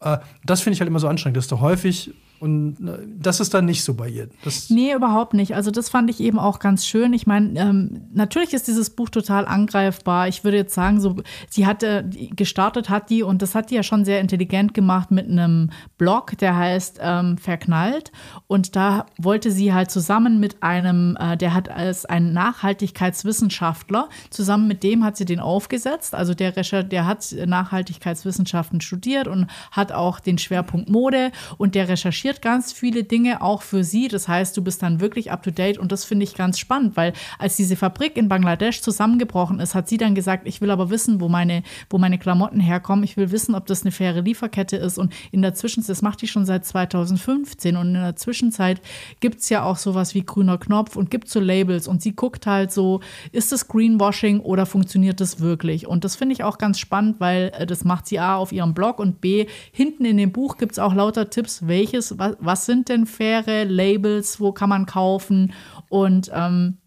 [0.00, 3.54] Äh, das finde ich halt immer so anstrengend, dass du häufig, und äh, das ist
[3.54, 4.28] dann nicht so bei ihr.
[4.42, 5.54] Das, Nee, überhaupt nicht.
[5.54, 7.12] Also das fand ich eben auch ganz schön.
[7.12, 10.26] Ich meine, ähm, natürlich ist dieses Buch total angreifbar.
[10.26, 11.14] Ich würde jetzt sagen, so
[11.48, 15.28] sie hatte gestartet hat die und das hat die ja schon sehr intelligent gemacht mit
[15.28, 18.10] einem Blog, der heißt ähm, Verknallt.
[18.48, 24.66] Und da wollte sie halt zusammen mit einem, äh, der hat als ein Nachhaltigkeitswissenschaftler, zusammen
[24.66, 26.12] mit dem hat sie den aufgesetzt.
[26.12, 32.31] Also der der hat Nachhaltigkeitswissenschaften studiert und hat auch den Schwerpunkt Mode und der recherchiert
[32.40, 34.08] ganz viele Dinge auch für sie.
[34.08, 36.96] Das heißt, du bist dann wirklich up to date und das finde ich ganz spannend,
[36.96, 40.88] weil als diese Fabrik in Bangladesch zusammengebrochen ist, hat sie dann gesagt, ich will aber
[40.90, 43.04] wissen, wo meine, wo meine Klamotten herkommen.
[43.04, 46.22] Ich will wissen, ob das eine faire Lieferkette ist und in der Zwischenzeit, das macht
[46.22, 48.80] die schon seit 2015 und in der Zwischenzeit
[49.20, 52.46] gibt es ja auch sowas wie grüner Knopf und gibt so Labels und sie guckt
[52.46, 53.00] halt so,
[53.32, 55.86] ist das Greenwashing oder funktioniert das wirklich?
[55.86, 58.74] Und das finde ich auch ganz spannend, weil äh, das macht sie A auf ihrem
[58.74, 62.66] Blog und B, hinten in dem Buch gibt es auch lauter Tipps, welches, was, was
[62.66, 65.52] sind denn faire Labels, wo kann man kaufen
[65.88, 66.78] und ähm,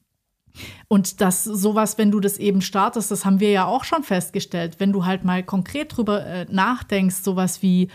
[0.87, 4.79] und das sowas, wenn du das eben startest, das haben wir ja auch schon festgestellt,
[4.79, 7.89] wenn du halt mal konkret drüber äh, nachdenkst, sowas wie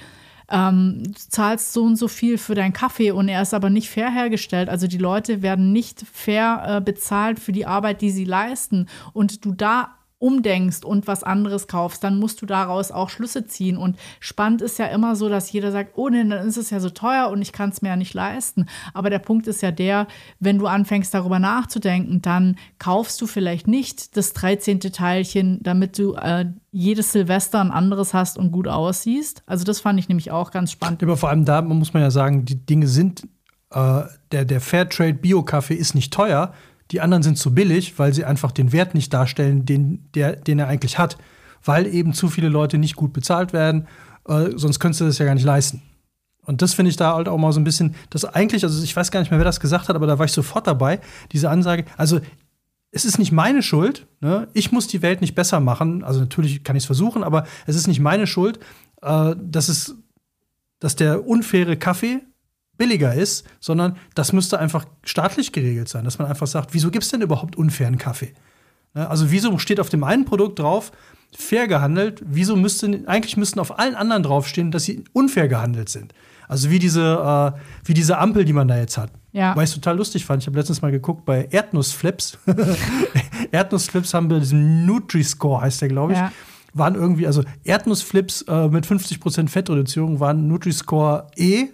[0.51, 3.89] ähm, du zahlst so und so viel für deinen Kaffee und er ist aber nicht
[3.89, 4.69] fair hergestellt.
[4.69, 8.89] Also die Leute werden nicht fair äh, bezahlt für die Arbeit, die sie leisten.
[9.13, 13.77] Und du da umdenkst und was anderes kaufst, dann musst du daraus auch Schlüsse ziehen.
[13.77, 16.79] Und spannend ist ja immer so, dass jeder sagt, oh nee, dann ist es ja
[16.79, 18.67] so teuer und ich kann es mir ja nicht leisten.
[18.93, 20.07] Aber der Punkt ist ja der,
[20.39, 24.81] wenn du anfängst darüber nachzudenken, dann kaufst du vielleicht nicht das 13.
[24.81, 29.43] Teilchen, damit du äh, jedes Silvester ein anderes hast und gut aussiehst.
[29.47, 31.03] Also das fand ich nämlich auch ganz spannend.
[31.03, 33.27] aber vor allem da muss man ja sagen, die Dinge sind,
[33.71, 34.03] äh,
[34.33, 36.53] der, der Fairtrade Bio-Kaffee ist nicht teuer,
[36.91, 40.59] die anderen sind zu billig, weil sie einfach den Wert nicht darstellen, den, der, den
[40.59, 41.17] er eigentlich hat.
[41.65, 43.87] Weil eben zu viele Leute nicht gut bezahlt werden,
[44.27, 45.83] äh, sonst könntest du das ja gar nicht leisten.
[46.43, 48.97] Und das finde ich da halt auch mal so ein bisschen, das eigentlich, also ich
[48.97, 51.01] weiß gar nicht mehr, wer das gesagt hat, aber da war ich sofort dabei,
[51.33, 51.85] diese Ansage.
[51.97, 52.21] Also
[52.91, 54.49] es ist nicht meine Schuld, ne?
[54.53, 56.03] ich muss die Welt nicht besser machen.
[56.03, 58.59] Also natürlich kann ich es versuchen, aber es ist nicht meine Schuld,
[59.03, 59.95] äh, dass, es,
[60.81, 62.21] dass der unfaire Kaffee
[62.81, 67.05] billiger ist, sondern das müsste einfach staatlich geregelt sein, dass man einfach sagt, wieso gibt
[67.05, 68.33] es denn überhaupt unfairen Kaffee?
[68.95, 69.09] Ne?
[69.09, 70.91] Also wieso steht auf dem einen Produkt drauf,
[71.37, 76.15] fair gehandelt, wieso müsste, eigentlich müssten auf allen anderen draufstehen, dass sie unfair gehandelt sind?
[76.49, 77.03] Also wie diese,
[77.55, 79.11] äh, wie diese Ampel, die man da jetzt hat.
[79.33, 79.55] Ja.
[79.55, 80.43] Weil ich total lustig fand.
[80.43, 82.39] Ich habe letztens mal geguckt bei Erdnussflips.
[83.53, 86.19] Erdnussflips haben wir diesen Nutri-Score, heißt der, glaube ich.
[86.19, 86.33] Ja.
[86.73, 91.69] Waren irgendwie, also Erdnussflips äh, mit 50% Fettreduzierung waren Nutri-Score E,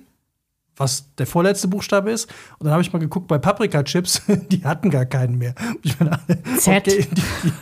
[0.77, 2.31] was der vorletzte Buchstabe ist.
[2.59, 5.55] Und dann habe ich mal geguckt bei Paprika-Chips, die hatten gar keinen mehr.
[5.83, 6.21] Ich meine,
[6.59, 6.83] Z.
[6.87, 7.53] okay, die, die,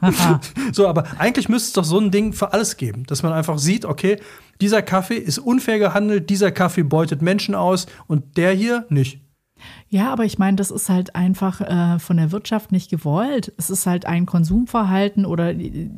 [0.72, 3.58] so, aber eigentlich müsste es doch so ein Ding für alles geben, dass man einfach
[3.58, 4.18] sieht, okay,
[4.60, 9.20] dieser Kaffee ist unfair gehandelt, dieser Kaffee beutet Menschen aus und der hier nicht.
[9.88, 13.52] Ja, aber ich meine, das ist halt einfach äh, von der Wirtschaft nicht gewollt.
[13.58, 15.90] Es ist halt ein Konsumverhalten oder äh,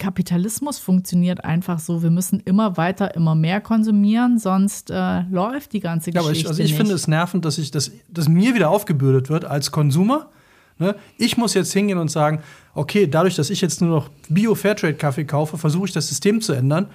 [0.00, 2.02] Kapitalismus funktioniert einfach so.
[2.02, 6.46] Wir müssen immer weiter, immer mehr konsumieren, sonst äh, läuft die ganze Ja, aber Geschichte
[6.46, 6.76] ich, also ich nicht.
[6.76, 10.30] finde es nervend, dass ich das, dass mir wieder aufgebürdet wird als Konsumer.
[10.78, 10.96] Ne?
[11.18, 12.40] Ich muss jetzt hingehen und sagen,
[12.74, 16.86] okay, dadurch, dass ich jetzt nur noch Bio-Fairtrade-Kaffee kaufe, versuche ich das System zu ändern.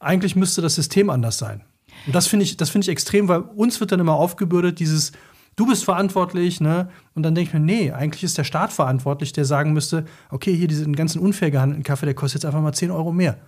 [0.00, 1.60] Eigentlich müsste das System anders sein.
[2.06, 5.12] Und das finde ich, das finde ich extrem, weil uns wird dann immer aufgebürdet, dieses,
[5.56, 6.88] du bist verantwortlich, ne?
[7.14, 10.54] Und dann denke ich mir, nee, eigentlich ist der Staat verantwortlich, der sagen müsste, okay,
[10.54, 13.38] hier diesen ganzen unfair gehandelten Kaffee, der kostet jetzt einfach mal 10 Euro mehr.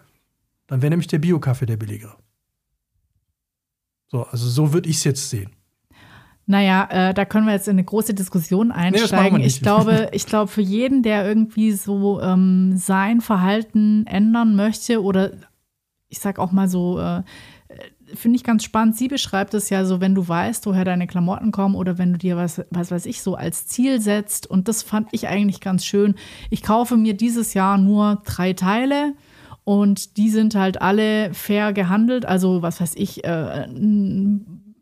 [0.66, 2.16] Dann wäre nämlich der Bio-Kaffee der billigere.
[4.08, 5.50] So, also so würde ich es jetzt sehen.
[6.48, 9.38] Naja, äh, da können wir jetzt in eine große Diskussion einsteigen.
[9.38, 9.56] nicht.
[9.56, 15.32] ich glaube, ich glaube, für jeden, der irgendwie so ähm, sein Verhalten ändern möchte oder
[16.08, 17.24] ich sag auch mal so, äh,
[18.14, 18.96] finde ich ganz spannend.
[18.96, 22.18] Sie beschreibt es ja so, wenn du weißt, woher deine Klamotten kommen oder wenn du
[22.18, 24.46] dir was, was weiß ich, so als Ziel setzt.
[24.46, 26.14] Und das fand ich eigentlich ganz schön.
[26.50, 29.14] Ich kaufe mir dieses Jahr nur drei Teile.
[29.64, 32.24] Und die sind halt alle fair gehandelt.
[32.24, 34.74] Also, was weiß ich, äh, ein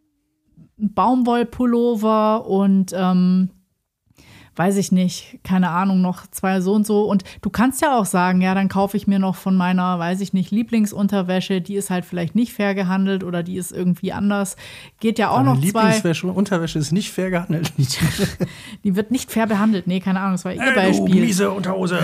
[0.76, 3.48] Baumwollpullover und ähm,
[4.56, 7.02] weiß ich nicht, keine Ahnung, noch zwei so und so.
[7.02, 10.20] Und du kannst ja auch sagen, ja, dann kaufe ich mir noch von meiner, weiß
[10.20, 14.56] ich nicht, Lieblingsunterwäsche, die ist halt vielleicht nicht fair gehandelt oder die ist irgendwie anders.
[15.00, 15.66] Geht ja auch Deine noch zwei.
[15.66, 17.72] Lieblingswäsche und Unterwäsche ist nicht fair gehandelt.
[18.84, 19.86] Die wird nicht fair behandelt.
[19.86, 21.20] Nee, keine Ahnung, das war ihr Hey, du Beispiel.
[21.22, 22.00] miese Unterhose.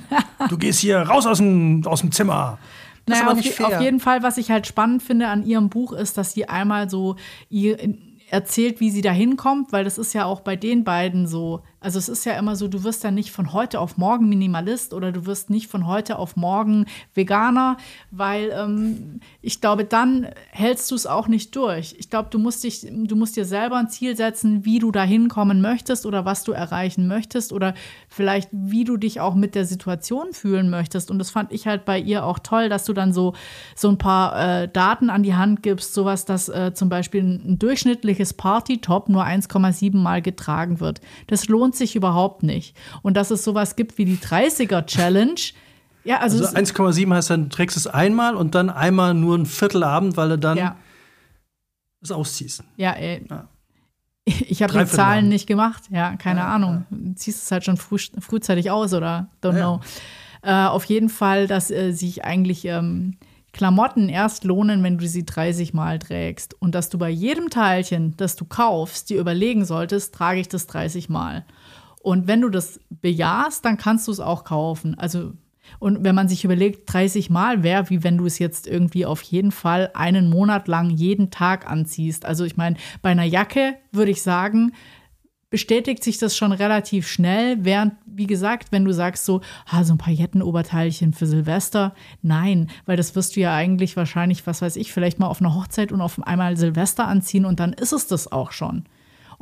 [0.48, 2.58] du gehst hier raus aus dem, aus dem Zimmer.
[3.06, 6.18] Das Naja, auf, auf jeden Fall, was ich halt spannend finde an ihrem Buch, ist,
[6.18, 7.16] dass sie einmal so
[7.48, 7.78] ihr
[8.30, 11.62] erzählt, wie sie da hinkommt, weil das ist ja auch bei den beiden so.
[11.82, 14.94] Also es ist ja immer so, du wirst ja nicht von heute auf morgen Minimalist
[14.94, 17.76] oder du wirst nicht von heute auf morgen Veganer,
[18.10, 21.94] weil ähm, ich glaube, dann hältst du es auch nicht durch.
[21.98, 25.02] Ich glaube, du musst dich, du musst dir selber ein Ziel setzen, wie du da
[25.02, 27.74] hinkommen möchtest oder was du erreichen möchtest oder
[28.08, 31.10] vielleicht wie du dich auch mit der Situation fühlen möchtest.
[31.10, 33.34] Und das fand ich halt bei ihr auch toll, dass du dann so,
[33.74, 37.42] so ein paar äh, Daten an die Hand gibst, sowas, dass äh, zum Beispiel ein,
[37.44, 41.00] ein durchschnittliches Party-Top nur 1,7 Mal getragen wird.
[41.26, 42.76] Das lohnt sich überhaupt nicht.
[43.02, 45.34] Und dass es sowas gibt wie die 30er-Challenge.
[46.04, 49.36] Ja, also, Also es- 1,7 heißt dann, du trägst es einmal und dann einmal nur
[49.38, 50.76] ein Viertelabend, weil du dann ja,
[52.02, 52.64] es ausziehst.
[52.76, 53.24] ja, ey.
[53.30, 53.48] Ja.
[54.24, 56.86] Ich habe die Zahlen nicht gemacht, ja, keine Ja, Ahnung.
[57.16, 59.64] Ziehst es halt schon früh, frühzeitig aus oder don't Ja.
[59.64, 59.80] know.
[60.42, 63.16] Äh, auf jeden Fall, dass äh, sich eigentlich ähm,
[63.52, 66.54] Klamotten erst lohnen, wenn du sie 30 Mal trägst.
[66.60, 70.66] Und dass du bei jedem Teilchen, das du kaufst, dir überlegen solltest, trage ich das
[70.68, 71.44] 30 Mal.
[72.02, 74.98] Und wenn du das bejahst, dann kannst du es auch kaufen.
[74.98, 75.32] Also,
[75.78, 79.22] und wenn man sich überlegt, 30 Mal wäre, wie wenn du es jetzt irgendwie auf
[79.22, 82.26] jeden Fall einen Monat lang jeden Tag anziehst.
[82.26, 84.72] Also, ich meine, bei einer Jacke würde ich sagen,
[85.52, 89.92] bestätigt sich das schon relativ schnell, während, wie gesagt, wenn du sagst so, ah, so
[89.92, 94.92] ein Paillettenoberteilchen für Silvester, nein, weil das wirst du ja eigentlich wahrscheinlich, was weiß ich,
[94.92, 98.32] vielleicht mal auf einer Hochzeit und auf einmal Silvester anziehen und dann ist es das
[98.32, 98.86] auch schon.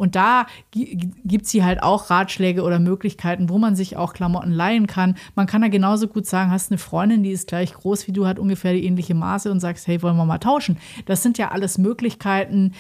[0.01, 4.87] Und da gibt sie halt auch Ratschläge oder Möglichkeiten, wo man sich auch Klamotten leihen
[4.87, 5.15] kann.
[5.35, 8.27] Man kann ja genauso gut sagen, hast eine Freundin, die ist gleich groß wie du,
[8.27, 10.79] hat ungefähr die ähnliche Maße und sagst, hey, wollen wir mal tauschen?
[11.05, 12.73] Das sind ja alles Möglichkeiten,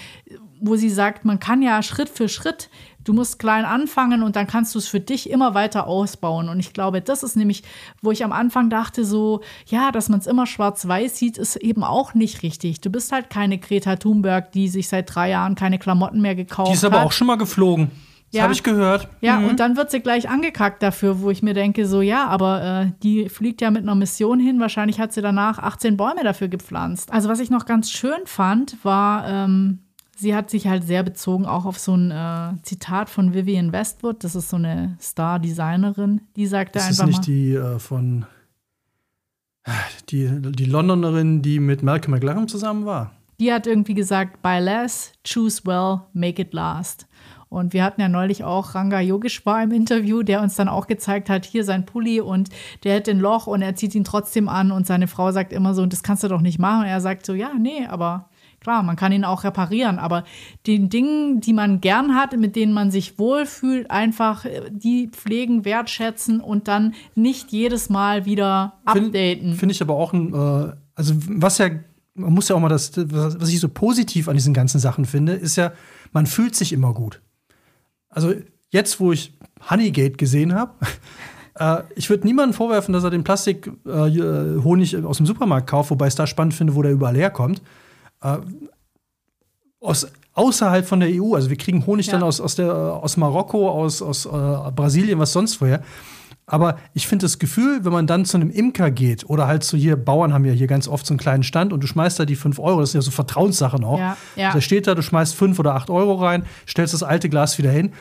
[0.62, 2.70] wo sie sagt, man kann ja Schritt für Schritt,
[3.04, 6.48] du musst klein anfangen und dann kannst du es für dich immer weiter ausbauen.
[6.48, 7.62] Und ich glaube, das ist nämlich,
[8.02, 11.84] wo ich am Anfang dachte, so, ja, dass man es immer schwarz-weiß sieht, ist eben
[11.84, 12.80] auch nicht richtig.
[12.80, 16.70] Du bist halt keine Greta Thunberg, die sich seit drei Jahren keine Klamotten mehr gekauft
[16.70, 17.06] Die ist aber hat.
[17.06, 17.90] auch schon mal geflogen.
[18.32, 19.08] Das habe ich gehört.
[19.20, 19.48] Ja, mhm.
[19.48, 22.92] und dann wird sie gleich angekackt dafür, wo ich mir denke, so ja, aber äh,
[23.02, 24.60] die fliegt ja mit einer Mission hin.
[24.60, 27.12] Wahrscheinlich hat sie danach 18 Bäume dafür gepflanzt.
[27.12, 29.80] Also was ich noch ganz schön fand, war, ähm,
[30.20, 34.22] sie hat sich halt sehr bezogen auch auf so ein äh, Zitat von Vivian Westwood.
[34.22, 36.20] Das ist so eine Star-Designerin.
[36.36, 38.26] Die sagte das einfach ist nicht die äh, von
[40.08, 43.12] die, die Londonerin, die mit Malcolm McLaren zusammen war.
[43.38, 47.06] Die hat irgendwie gesagt, buy less, choose well, make it last.
[47.48, 51.28] Und wir hatten ja neulich auch Ranga Yogeshwar im Interview, der uns dann auch gezeigt
[51.28, 52.48] hat, hier sein Pulli und
[52.84, 55.74] der hat ein Loch und er zieht ihn trotzdem an und seine Frau sagt immer
[55.74, 56.82] so, und das kannst du doch nicht machen.
[56.82, 58.29] Und er sagt so, ja, nee, aber
[58.60, 60.24] klar, man kann ihn auch reparieren, aber
[60.66, 65.64] den Dingen, die man gern hat, mit denen man sich wohlfühlt, einfach äh, die pflegen,
[65.64, 69.40] wertschätzen und dann nicht jedes Mal wieder updaten.
[69.40, 71.70] Finde find ich aber auch ein, äh, also was ja,
[72.14, 75.32] man muss ja auch mal das, was ich so positiv an diesen ganzen Sachen finde,
[75.32, 75.72] ist ja,
[76.12, 77.20] man fühlt sich immer gut.
[78.08, 78.34] Also
[78.70, 79.32] jetzt, wo ich
[79.70, 80.74] Honeygate gesehen habe,
[81.54, 86.06] äh, ich würde niemandem vorwerfen, dass er den Plastik-Honig äh, aus dem Supermarkt kauft, wobei
[86.06, 87.62] ich es da spannend finde, wo der überall herkommt.
[88.22, 88.38] Äh,
[89.80, 92.12] aus, außerhalb von der EU, also wir kriegen Honig ja.
[92.12, 95.82] dann aus, aus, der, aus Marokko, aus, aus äh, Brasilien, was sonst woher.
[96.46, 99.76] Aber ich finde das Gefühl, wenn man dann zu einem Imker geht oder halt zu
[99.76, 102.24] hier, Bauern haben ja hier ganz oft so einen kleinen Stand und du schmeißt da
[102.24, 104.00] die 5 Euro, das sind ja so Vertrauenssachen auch.
[104.00, 104.52] Ja, ja.
[104.52, 107.70] Da steht da, du schmeißt 5 oder 8 Euro rein, stellst das alte Glas wieder
[107.70, 107.92] hin.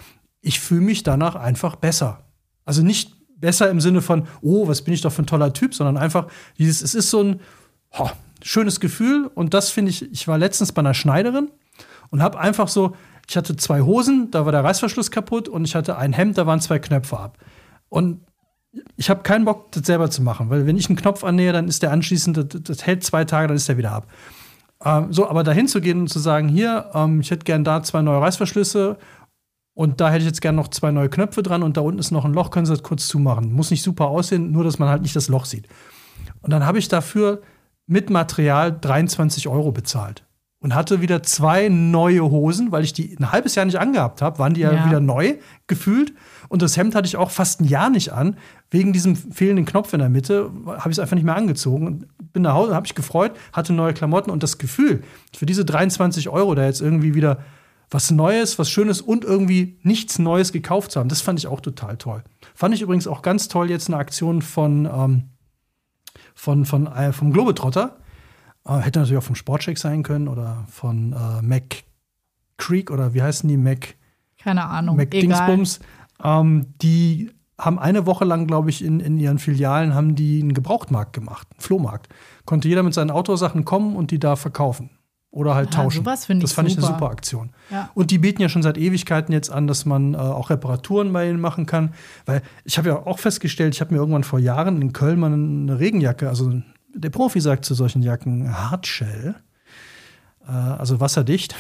[0.42, 2.24] Ich fühle mich danach einfach besser.
[2.66, 5.76] Also nicht besser im Sinne von, oh, was bin ich doch für ein toller Typ,
[5.76, 6.28] sondern einfach
[6.58, 7.40] dieses, es ist so ein
[8.00, 8.10] oh,
[8.44, 11.50] schönes Gefühl und das finde ich, ich war letztens bei einer Schneiderin
[12.10, 12.96] und habe einfach so,
[13.28, 16.48] ich hatte zwei Hosen, da war der Reißverschluss kaputt und ich hatte ein Hemd, da
[16.48, 17.38] waren zwei Knöpfe ab.
[17.90, 18.22] Und
[18.98, 21.68] ich habe keinen Bock, das selber zu machen, weil wenn ich einen Knopf annähe, dann
[21.68, 24.08] ist der anschließend, das, das hält zwei Tage, dann ist der wieder ab.
[24.84, 27.84] Ähm, so, aber dahin zu gehen und zu sagen, hier, ähm, ich hätte gern da
[27.84, 28.98] zwei neue Reißverschlüsse
[29.74, 32.12] und da hätte ich jetzt gern noch zwei neue Knöpfe dran und da unten ist
[32.12, 33.52] noch ein Loch, können Sie das kurz zumachen.
[33.52, 35.68] Muss nicht super aussehen, nur dass man halt nicht das Loch sieht.
[36.42, 37.42] Und dann habe ich dafür
[37.90, 40.24] mit Material 23 Euro bezahlt
[40.60, 44.38] und hatte wieder zwei neue Hosen, weil ich die ein halbes Jahr nicht angehabt habe,
[44.38, 46.14] waren die ja, ja, wieder neu gefühlt.
[46.50, 48.38] Und das Hemd hatte ich auch fast ein Jahr nicht an.
[48.70, 51.88] Wegen diesem fehlenden Knopf in der Mitte habe ich es einfach nicht mehr angezogen.
[51.88, 55.02] Und bin nach Hause, habe ich gefreut, hatte neue Klamotten und das Gefühl,
[55.36, 57.40] für diese 23 Euro da jetzt irgendwie wieder
[57.90, 61.60] was Neues, was Schönes und irgendwie nichts Neues gekauft zu haben, das fand ich auch
[61.60, 62.24] total toll.
[62.54, 65.24] Fand ich übrigens auch ganz toll jetzt eine Aktion von, ähm,
[66.40, 67.98] von, von, äh, vom Globetrotter
[68.66, 71.84] äh, hätte natürlich auch vom Sportcheck sein können oder von äh, Mac
[72.58, 73.58] Creek oder wie heißen die?
[73.58, 73.96] Mac.
[74.42, 74.96] Keine Ahnung.
[74.96, 75.82] Mac Dingsbums.
[76.24, 80.54] Ähm, die haben eine Woche lang, glaube ich, in, in ihren Filialen haben die einen
[80.54, 82.08] Gebrauchtmarkt gemacht, einen Flohmarkt.
[82.46, 84.92] Konnte jeder mit seinen Autosachen kommen und die da verkaufen.
[85.32, 86.04] Oder halt ja, tauschen.
[86.04, 86.66] das fand super.
[86.66, 87.52] ich eine super Aktion.
[87.70, 87.92] Ja.
[87.94, 91.30] Und die bieten ja schon seit Ewigkeiten jetzt an, dass man äh, auch Reparaturen bei
[91.30, 91.94] ihnen machen kann.
[92.26, 95.32] Weil ich habe ja auch festgestellt, ich habe mir irgendwann vor Jahren in Köln mal
[95.32, 96.52] eine Regenjacke, also
[96.96, 99.36] der Profi sagt zu solchen Jacken Hardshell,
[100.48, 101.56] äh, also wasserdicht,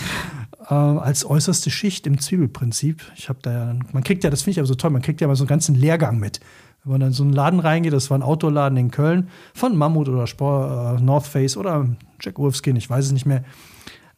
[0.68, 3.10] äh, als äußerste Schicht im Zwiebelprinzip.
[3.16, 5.22] Ich habe da ja, man kriegt ja, das finde ich aber so toll, man kriegt
[5.22, 6.40] ja mal so einen ganzen Lehrgang mit.
[6.88, 9.76] Wenn man dann in so einen Laden reingeht, das war ein Outdoor-Laden in Köln, von
[9.76, 11.86] Mammut oder Sport, äh, North Face oder
[12.18, 13.44] Jack Wolfskin, ich weiß es nicht mehr.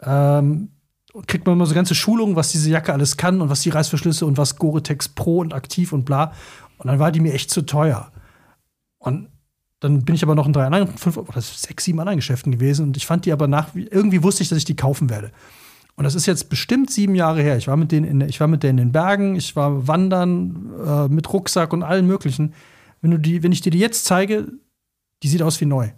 [0.00, 0.68] Ähm,
[1.26, 4.24] kriegt man immer so ganze Schulungen, was diese Jacke alles kann und was die Reißverschlüsse
[4.24, 6.32] und was Gore-Tex Pro und aktiv und bla.
[6.78, 8.12] Und dann war die mir echt zu teuer.
[8.98, 9.28] Und
[9.80, 12.86] dann bin ich aber noch in drei anderen, fünf oder sechs, sieben anderen Geschäften gewesen
[12.86, 15.32] und ich fand die aber nach, irgendwie wusste ich, dass ich die kaufen werde.
[16.00, 17.58] Und das ist jetzt bestimmt sieben Jahre her.
[17.58, 20.72] Ich war mit denen in, ich war mit denen in den Bergen, ich war wandern
[20.82, 22.54] äh, mit Rucksack und allen möglichen.
[23.02, 24.50] Wenn du die, wenn ich dir die jetzt zeige,
[25.22, 25.90] die sieht aus wie neu.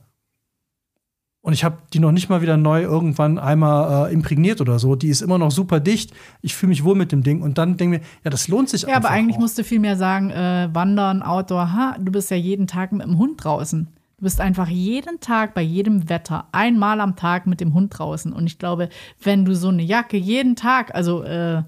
[1.41, 4.97] Und ich habe die noch nicht mal wieder neu irgendwann einmal äh, imprägniert oder so.
[4.97, 6.13] Die ist immer noch super dicht.
[6.41, 7.41] Ich fühle mich wohl mit dem Ding.
[7.41, 9.03] Und dann denke ich mir, ja, das lohnt sich ja, einfach.
[9.03, 9.43] Ja, aber eigentlich auch.
[9.43, 11.73] musst du viel mehr sagen, äh, wandern, Outdoor.
[11.75, 13.87] Ha, du bist ja jeden Tag mit dem Hund draußen.
[14.23, 18.33] Du bist einfach jeden Tag bei jedem Wetter einmal am Tag mit dem Hund draußen.
[18.33, 18.89] Und ich glaube,
[19.21, 21.65] wenn du so eine Jacke jeden Tag, also äh,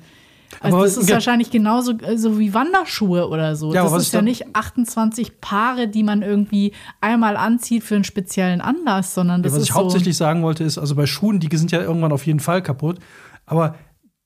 [0.60, 3.74] also das ist wahrscheinlich genauso äh, so wie Wanderschuhe oder so.
[3.74, 8.60] Ja, das ist ja nicht 28 Paare, die man irgendwie einmal anzieht für einen speziellen
[8.60, 11.48] Anlass, sondern das ja, was ist ich hauptsächlich sagen wollte, ist, also bei Schuhen, die
[11.56, 13.00] sind ja irgendwann auf jeden Fall kaputt.
[13.46, 13.74] Aber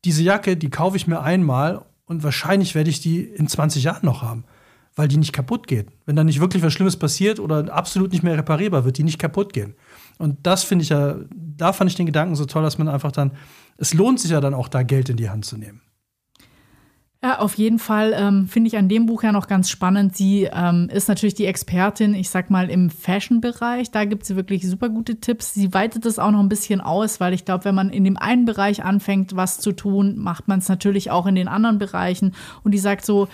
[0.04, 4.04] diese Jacke, die kaufe ich mir einmal und wahrscheinlich werde ich die in 20 Jahren
[4.04, 4.44] noch haben,
[4.98, 5.86] weil die nicht kaputt geht.
[6.06, 9.20] Wenn da nicht wirklich was Schlimmes passiert oder absolut nicht mehr reparierbar wird, die nicht
[9.20, 9.74] kaputt gehen.
[10.18, 13.12] Und das finde ich ja, da fand ich den Gedanken so toll, dass man einfach
[13.12, 13.30] dann,
[13.76, 15.82] es lohnt sich ja dann auch da Geld in die Hand zu nehmen.
[17.22, 20.16] Ja, auf jeden Fall ähm, finde ich an dem Buch ja noch ganz spannend.
[20.16, 23.90] Sie ähm, ist natürlich die Expertin, ich sag mal, im Fashion-Bereich.
[23.90, 25.52] Da gibt sie wirklich super gute Tipps.
[25.52, 28.16] Sie weitet es auch noch ein bisschen aus, weil ich glaube, wenn man in dem
[28.16, 32.34] einen Bereich anfängt, was zu tun, macht man es natürlich auch in den anderen Bereichen.
[32.62, 33.26] Und die sagt so,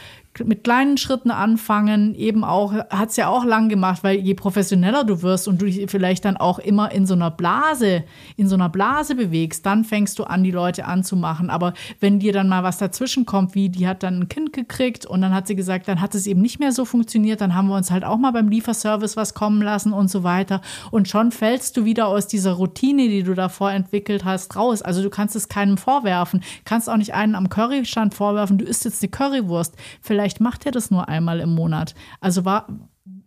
[0.42, 5.04] mit kleinen Schritten anfangen, eben auch, hat es ja auch lang gemacht, weil je professioneller
[5.04, 8.04] du wirst und du dich vielleicht dann auch immer in so einer Blase,
[8.36, 11.50] in so einer Blase bewegst, dann fängst du an, die Leute anzumachen.
[11.50, 15.06] Aber wenn dir dann mal was dazwischen kommt, wie die hat dann ein Kind gekriegt
[15.06, 17.68] und dann hat sie gesagt, dann hat es eben nicht mehr so funktioniert, dann haben
[17.68, 20.60] wir uns halt auch mal beim Lieferservice was kommen lassen und so weiter.
[20.90, 24.82] Und schon fällst du wieder aus dieser Routine, die du davor entwickelt hast, raus.
[24.82, 28.84] Also du kannst es keinem vorwerfen, kannst auch nicht einen am Currystand vorwerfen, du isst
[28.84, 29.74] jetzt eine Currywurst.
[30.00, 31.94] Vielleicht vielleicht macht er das nur einmal im Monat.
[32.18, 32.66] Also war,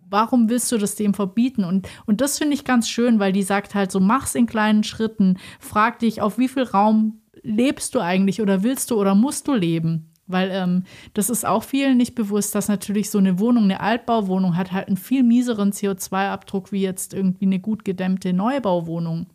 [0.09, 1.63] warum willst du das dem verbieten?
[1.63, 4.83] Und, und das finde ich ganz schön, weil die sagt halt so, mach's in kleinen
[4.83, 5.37] Schritten.
[5.59, 9.53] Frag dich, auf wie viel Raum lebst du eigentlich oder willst du oder musst du
[9.53, 10.11] leben?
[10.25, 14.57] Weil ähm, das ist auch vielen nicht bewusst, dass natürlich so eine Wohnung, eine Altbauwohnung
[14.57, 19.27] hat halt einen viel mieseren CO2-Abdruck wie jetzt irgendwie eine gut gedämmte Neubauwohnung.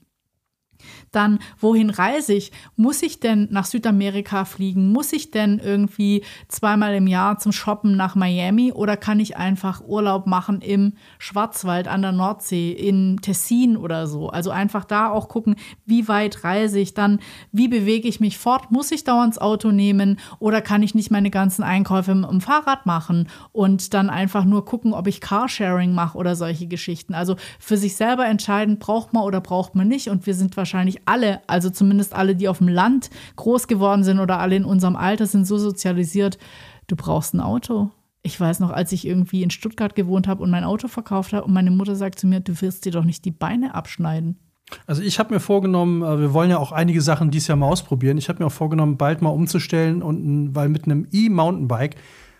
[1.11, 2.53] Dann, wohin reise ich?
[2.77, 4.93] Muss ich denn nach Südamerika fliegen?
[4.93, 8.73] Muss ich denn irgendwie zweimal im Jahr zum Shoppen nach Miami?
[8.73, 14.29] Oder kann ich einfach Urlaub machen im Schwarzwald an der Nordsee, in Tessin oder so?
[14.29, 15.57] Also einfach da auch gucken,
[15.87, 17.21] wie weit reise ich dann?
[17.53, 18.71] Wie bewege ich mich fort?
[18.71, 20.19] Muss ich dauernd das Auto nehmen?
[20.39, 23.29] Oder kann ich nicht meine ganzen Einkäufe im, im Fahrrad machen?
[23.53, 27.15] Und dann einfach nur gucken, ob ich Carsharing mache oder solche Geschichten.
[27.15, 30.09] Also für sich selber entscheiden, braucht man oder braucht man nicht.
[30.09, 34.05] Und wir sind wahrscheinlich wahrscheinlich alle, also zumindest alle, die auf dem Land groß geworden
[34.05, 36.39] sind oder alle in unserem Alter sind so sozialisiert,
[36.87, 37.91] du brauchst ein Auto.
[38.23, 41.45] Ich weiß noch, als ich irgendwie in Stuttgart gewohnt habe und mein Auto verkauft habe
[41.45, 44.39] und meine Mutter sagt zu mir, du wirst dir doch nicht die Beine abschneiden.
[44.87, 47.69] Also ich habe mir vorgenommen, äh, wir wollen ja auch einige Sachen dieses Jahr mal
[47.69, 48.17] ausprobieren.
[48.17, 51.97] Ich habe mir auch vorgenommen, bald mal umzustellen und weil mit einem E-Mountainbike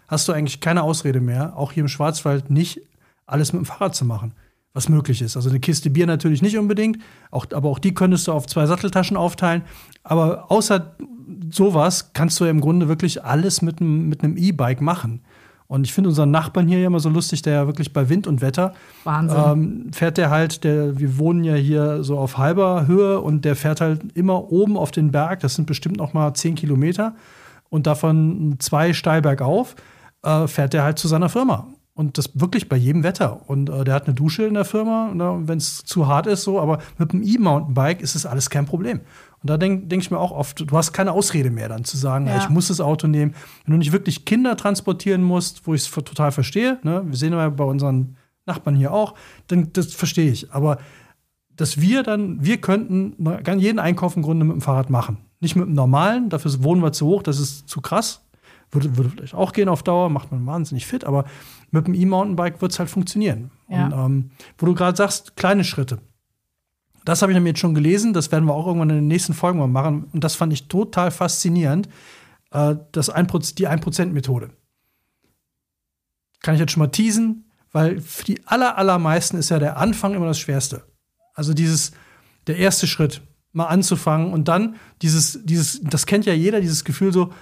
[0.09, 2.81] hast du eigentlich keine Ausrede mehr, auch hier im Schwarzwald nicht
[3.27, 4.35] alles mit dem Fahrrad zu machen
[4.75, 5.37] was möglich ist.
[5.37, 6.99] Also eine Kiste Bier natürlich nicht unbedingt,
[7.31, 9.63] auch, aber auch die könntest du auf zwei Satteltaschen aufteilen.
[10.03, 10.97] Aber außer
[11.51, 15.21] sowas kannst du ja im Grunde wirklich alles mit, einem mit E-Bike machen.
[15.73, 18.27] Und ich finde unseren Nachbarn hier ja immer so lustig, der ja wirklich bei Wind
[18.27, 18.75] und Wetter
[19.07, 23.57] ähm, fährt der halt, der, wir wohnen ja hier so auf halber Höhe und der
[23.57, 27.15] fährt halt immer oben auf den Berg, das sind bestimmt noch mal zehn Kilometer
[27.71, 29.75] und davon zwei steil bergauf,
[30.23, 31.67] äh, fährt der halt zu seiner Firma.
[31.95, 33.49] Und das wirklich bei jedem Wetter.
[33.51, 36.43] Und äh, der hat eine Dusche in der Firma, ne, wenn es zu hart ist,
[36.43, 39.01] so, aber mit dem E-Mountainbike ist das alles kein Problem.
[39.43, 41.99] Und da denke denk ich mir auch oft, du hast keine Ausrede mehr, dann zu
[41.99, 42.39] sagen, ja.
[42.39, 43.35] ich muss das Auto nehmen.
[43.65, 47.35] Wenn du nicht wirklich Kinder transportieren musst, wo ich es total verstehe, ne, wir sehen
[47.35, 48.17] ja bei unseren
[48.47, 49.15] Nachbarn hier auch,
[49.49, 50.53] dann das verstehe ich.
[50.53, 50.79] Aber
[51.57, 53.15] dass wir dann, wir könnten
[53.59, 55.19] jeden Einkauf im Grunde mit dem Fahrrad machen.
[55.41, 58.23] Nicht mit dem normalen, dafür wohnen wir zu hoch, das ist zu krass.
[58.73, 61.27] Würde, würde vielleicht auch gehen auf Dauer, macht man wahnsinnig fit, aber
[61.71, 63.51] mit dem E-Mountainbike wird es halt funktionieren.
[63.69, 63.85] Ja.
[63.85, 65.99] Und ähm, wo du gerade sagst, kleine Schritte.
[67.05, 69.35] Das habe ich nämlich jetzt schon gelesen, das werden wir auch irgendwann in den nächsten
[69.35, 70.05] Folgen mal machen.
[70.13, 71.89] Und das fand ich total faszinierend,
[72.51, 74.51] äh, das 1%, die 1%-Methode.
[76.41, 80.15] Kann ich jetzt schon mal teasen, weil für die aller, allermeisten ist ja der Anfang
[80.15, 80.85] immer das Schwerste.
[81.35, 81.93] Also dieses,
[82.47, 87.13] der erste Schritt, mal anzufangen und dann dieses, dieses, das kennt ja jeder, dieses Gefühl
[87.13, 87.33] so,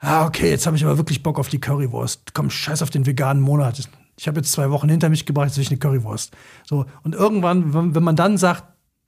[0.00, 2.34] ah, okay, jetzt habe ich aber wirklich Bock auf die Currywurst.
[2.34, 3.78] Komm, scheiß auf den veganen Monat.
[4.16, 6.36] Ich habe jetzt zwei Wochen hinter mich gebracht, jetzt will ich eine Currywurst.
[6.66, 8.64] So, und irgendwann, wenn, man dann sagt,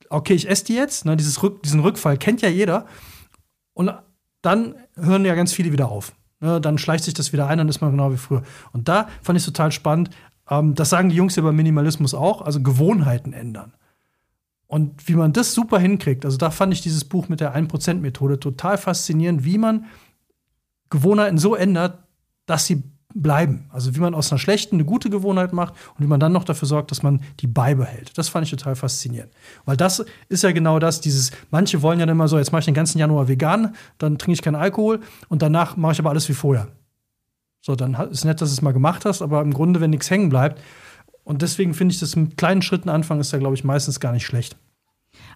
[0.09, 2.87] okay, ich esse die jetzt, ne, dieses Rück, diesen Rückfall kennt ja jeder.
[3.75, 3.93] Und
[4.43, 6.13] dann hören ja ganz viele wieder auf.
[6.41, 8.43] Ne, dann schleicht sich das wieder ein, dann ist man genau wie früher.
[8.73, 10.11] Und da fand ich total spannend.
[10.51, 13.75] Ähm, das sagen die Jungs ja beim Minimalismus auch, also Gewohnheiten ändern.
[14.67, 18.41] Und wie man das super hinkriegt, also da fand ich dieses Buch mit der 1%-Methode
[18.41, 19.85] total faszinierend, wie man
[20.93, 21.99] Gewohnheiten so ändert,
[22.47, 22.85] dass sie
[23.15, 23.67] bleiben.
[23.71, 26.45] Also wie man aus einer schlechten eine gute Gewohnheit macht und wie man dann noch
[26.45, 28.17] dafür sorgt, dass man die beibehält.
[28.17, 29.33] Das fand ich total faszinierend.
[29.65, 32.61] Weil das ist ja genau das, dieses, manche wollen ja dann immer so, jetzt mache
[32.61, 36.11] ich den ganzen Januar vegan, dann trinke ich keinen Alkohol und danach mache ich aber
[36.11, 36.69] alles wie vorher.
[37.61, 40.11] So, dann ist nett, dass du es mal gemacht hast, aber im Grunde, wenn nichts
[40.11, 40.61] hängen bleibt.
[41.25, 44.13] Und deswegen finde ich das mit kleinen Schritten anfangen, ist ja, glaube ich, meistens gar
[44.13, 44.57] nicht schlecht.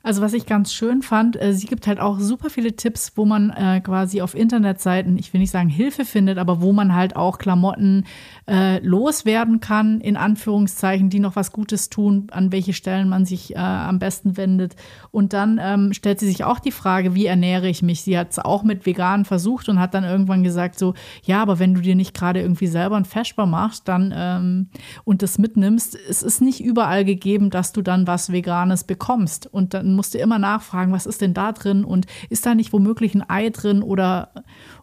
[0.02, 3.24] Also was ich ganz schön fand, äh, sie gibt halt auch super viele Tipps, wo
[3.24, 7.16] man äh, quasi auf Internetseiten, ich will nicht sagen Hilfe findet, aber wo man halt
[7.16, 8.04] auch Klamotten
[8.48, 13.54] äh, loswerden kann, in Anführungszeichen, die noch was Gutes tun, an welche Stellen man sich
[13.54, 14.76] äh, am besten wendet.
[15.16, 18.02] Und dann ähm, stellt sie sich auch die Frage, wie ernähre ich mich?
[18.02, 20.92] Sie hat es auch mit Veganen versucht und hat dann irgendwann gesagt, so,
[21.24, 24.68] ja, aber wenn du dir nicht gerade irgendwie selber ein Feschbar machst, dann ähm,
[25.04, 29.46] und das mitnimmst, es ist nicht überall gegeben, dass du dann was Veganes bekommst.
[29.46, 33.14] Und dann musste immer nachfragen, was ist denn da drin und ist da nicht womöglich
[33.14, 34.32] ein Ei drin oder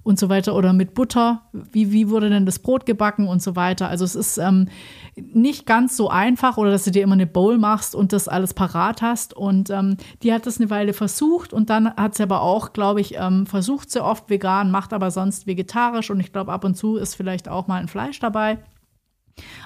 [0.03, 3.55] und so weiter oder mit Butter, wie, wie wurde denn das Brot gebacken und so
[3.55, 3.87] weiter.
[3.87, 4.67] Also es ist ähm,
[5.15, 8.53] nicht ganz so einfach oder dass du dir immer eine Bowl machst und das alles
[8.53, 12.41] parat hast und ähm, die hat das eine Weile versucht und dann hat sie aber
[12.41, 16.51] auch, glaube ich, ähm, versucht sie oft vegan, macht aber sonst vegetarisch und ich glaube
[16.51, 18.59] ab und zu ist vielleicht auch mal ein Fleisch dabei.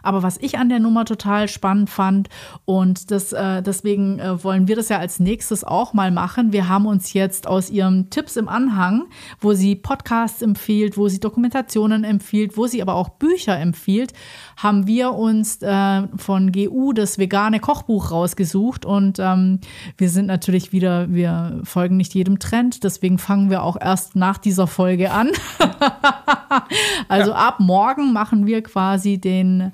[0.01, 2.29] Aber was ich an der Nummer total spannend fand
[2.65, 6.53] und das, äh, deswegen äh, wollen wir das ja als nächstes auch mal machen.
[6.53, 9.07] Wir haben uns jetzt aus ihrem Tipps im Anhang,
[9.41, 14.13] wo sie Podcasts empfiehlt, wo sie Dokumentationen empfiehlt, wo sie aber auch Bücher empfiehlt,
[14.57, 19.59] haben wir uns äh, von GU das vegane Kochbuch rausgesucht und ähm,
[19.97, 24.39] wir sind natürlich wieder, wir folgen nicht jedem Trend, deswegen fangen wir auch erst nach
[24.39, 25.29] dieser Folge an.
[27.07, 27.37] also ja.
[27.37, 29.71] ab morgen machen wir quasi den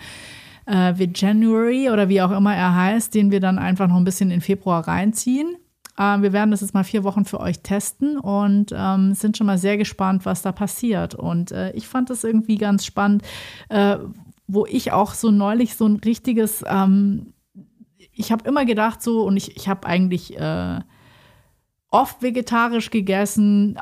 [0.68, 4.32] äh, January oder wie auch immer er heißt, den wir dann einfach noch ein bisschen
[4.32, 5.56] in Februar reinziehen.
[5.98, 9.48] Äh, wir werden das jetzt mal vier Wochen für euch testen und ähm, sind schon
[9.48, 11.16] mal sehr gespannt, was da passiert.
[11.16, 13.24] Und äh, ich fand das irgendwie ganz spannend,
[13.70, 13.98] äh,
[14.54, 17.34] wo ich auch so neulich so ein richtiges, ähm,
[18.12, 20.80] ich habe immer gedacht so, und ich, ich habe eigentlich äh,
[21.90, 23.80] oft vegetarisch gegessen,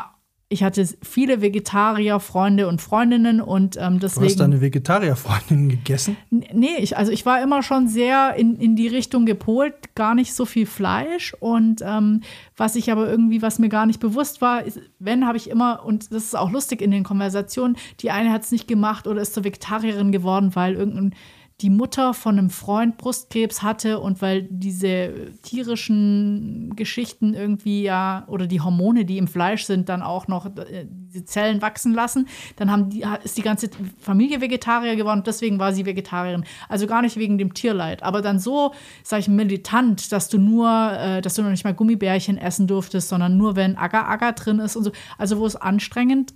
[0.52, 4.26] ich hatte viele Vegetarier-Freunde und Freundinnen und ähm, deswegen.
[4.26, 6.18] Du hast deine Vegetarier-Freundin gegessen?
[6.30, 10.34] Nee, ich, also ich war immer schon sehr in, in die Richtung gepolt, gar nicht
[10.34, 11.34] so viel Fleisch.
[11.40, 12.22] Und ähm,
[12.58, 15.86] was ich aber irgendwie, was mir gar nicht bewusst war, ist, wenn habe ich immer,
[15.86, 19.22] und das ist auch lustig in den Konversationen, die eine hat es nicht gemacht oder
[19.22, 21.16] ist zur Vegetarierin geworden, weil irgendein
[21.62, 28.48] die Mutter von einem Freund Brustkrebs hatte und weil diese tierischen Geschichten irgendwie ja oder
[28.48, 32.72] die Hormone, die im Fleisch sind, dann auch noch äh, diese Zellen wachsen lassen, dann
[32.72, 36.46] haben die, ist die ganze Familie Vegetarier geworden deswegen war sie Vegetarierin.
[36.70, 40.92] Also gar nicht wegen dem Tierleid, aber dann so, sag ich, militant, dass du nur,
[40.94, 44.76] äh, dass du noch nicht mal Gummibärchen essen durftest, sondern nur wenn Agar-Agar drin ist
[44.76, 44.92] und so.
[45.18, 46.34] Also wo es anstrengend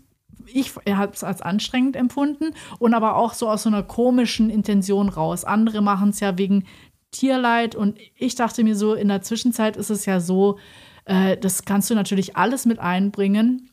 [0.47, 5.09] ich habe es als anstrengend empfunden und aber auch so aus so einer komischen Intention
[5.09, 5.43] raus.
[5.43, 6.65] Andere machen es ja wegen
[7.11, 10.57] Tierleid und ich dachte mir so, in der Zwischenzeit ist es ja so,
[11.05, 13.69] äh, das kannst du natürlich alles mit einbringen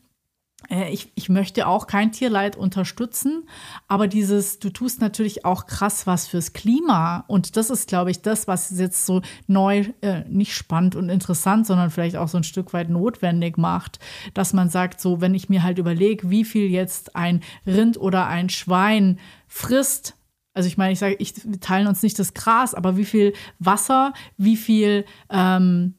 [0.71, 3.49] ich, ich möchte auch kein Tierleid unterstützen,
[3.89, 7.25] aber dieses, du tust natürlich auch krass was fürs Klima.
[7.29, 11.67] Und das ist, glaube ich, das, was jetzt so neu, äh, nicht spannend und interessant,
[11.67, 13.99] sondern vielleicht auch so ein Stück weit notwendig macht,
[14.35, 18.27] dass man sagt, so, wenn ich mir halt überlege, wie viel jetzt ein Rind oder
[18.27, 20.17] ein Schwein frisst,
[20.55, 23.33] also ich meine, ich sage, ich wir teilen uns nicht das Gras, aber wie viel
[23.59, 25.95] Wasser, wie viel ähm,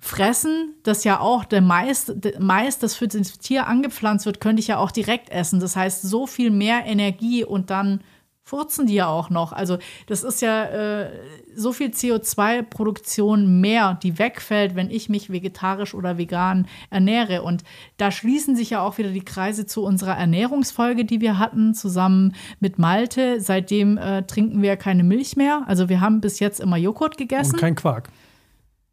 [0.00, 4.60] fressen, das ja auch der Mais, der Mais, das für das Tier angepflanzt wird, könnte
[4.60, 5.60] ich ja auch direkt essen.
[5.60, 8.00] Das heißt, so viel mehr Energie und dann
[8.42, 9.52] furzen die ja auch noch.
[9.52, 9.78] Also
[10.08, 11.10] das ist ja äh,
[11.54, 17.42] so viel CO2-Produktion mehr, die wegfällt, wenn ich mich vegetarisch oder vegan ernähre.
[17.42, 17.62] Und
[17.96, 22.34] da schließen sich ja auch wieder die Kreise zu unserer Ernährungsfolge, die wir hatten, zusammen
[22.58, 23.40] mit Malte.
[23.40, 25.62] Seitdem äh, trinken wir keine Milch mehr.
[25.68, 27.52] Also wir haben bis jetzt immer Joghurt gegessen.
[27.52, 28.10] Und kein Quark.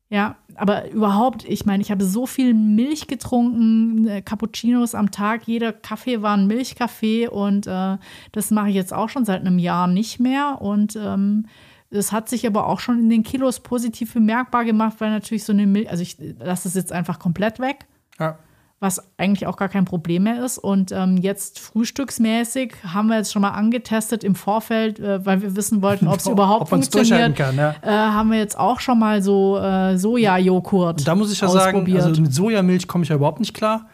[0.09, 5.47] Ja, aber überhaupt, ich meine, ich habe so viel Milch getrunken, äh, Cappuccinos am Tag,
[5.47, 7.97] jeder Kaffee war ein Milchkaffee und äh,
[8.31, 10.61] das mache ich jetzt auch schon seit einem Jahr nicht mehr.
[10.61, 11.47] Und ähm,
[11.91, 15.67] hat sich aber auch schon in den Kilos positiv bemerkbar gemacht, weil natürlich so eine
[15.67, 17.85] Milch, also ich lasse es jetzt einfach komplett weg.
[18.19, 18.37] Ja
[18.79, 20.59] was eigentlich auch gar kein Problem mehr ist.
[20.59, 25.55] Und ähm, jetzt frühstücksmäßig haben wir jetzt schon mal angetestet im Vorfeld, äh, weil wir
[25.55, 27.35] wissen wollten, ob es überhaupt ob funktioniert.
[27.35, 27.75] Kann, ja.
[27.81, 31.07] äh, haben wir jetzt auch schon mal so äh, Sojajoghurt.
[31.07, 33.87] Da muss ich ja sagen, also mit Sojamilch komme ich ja überhaupt nicht klar.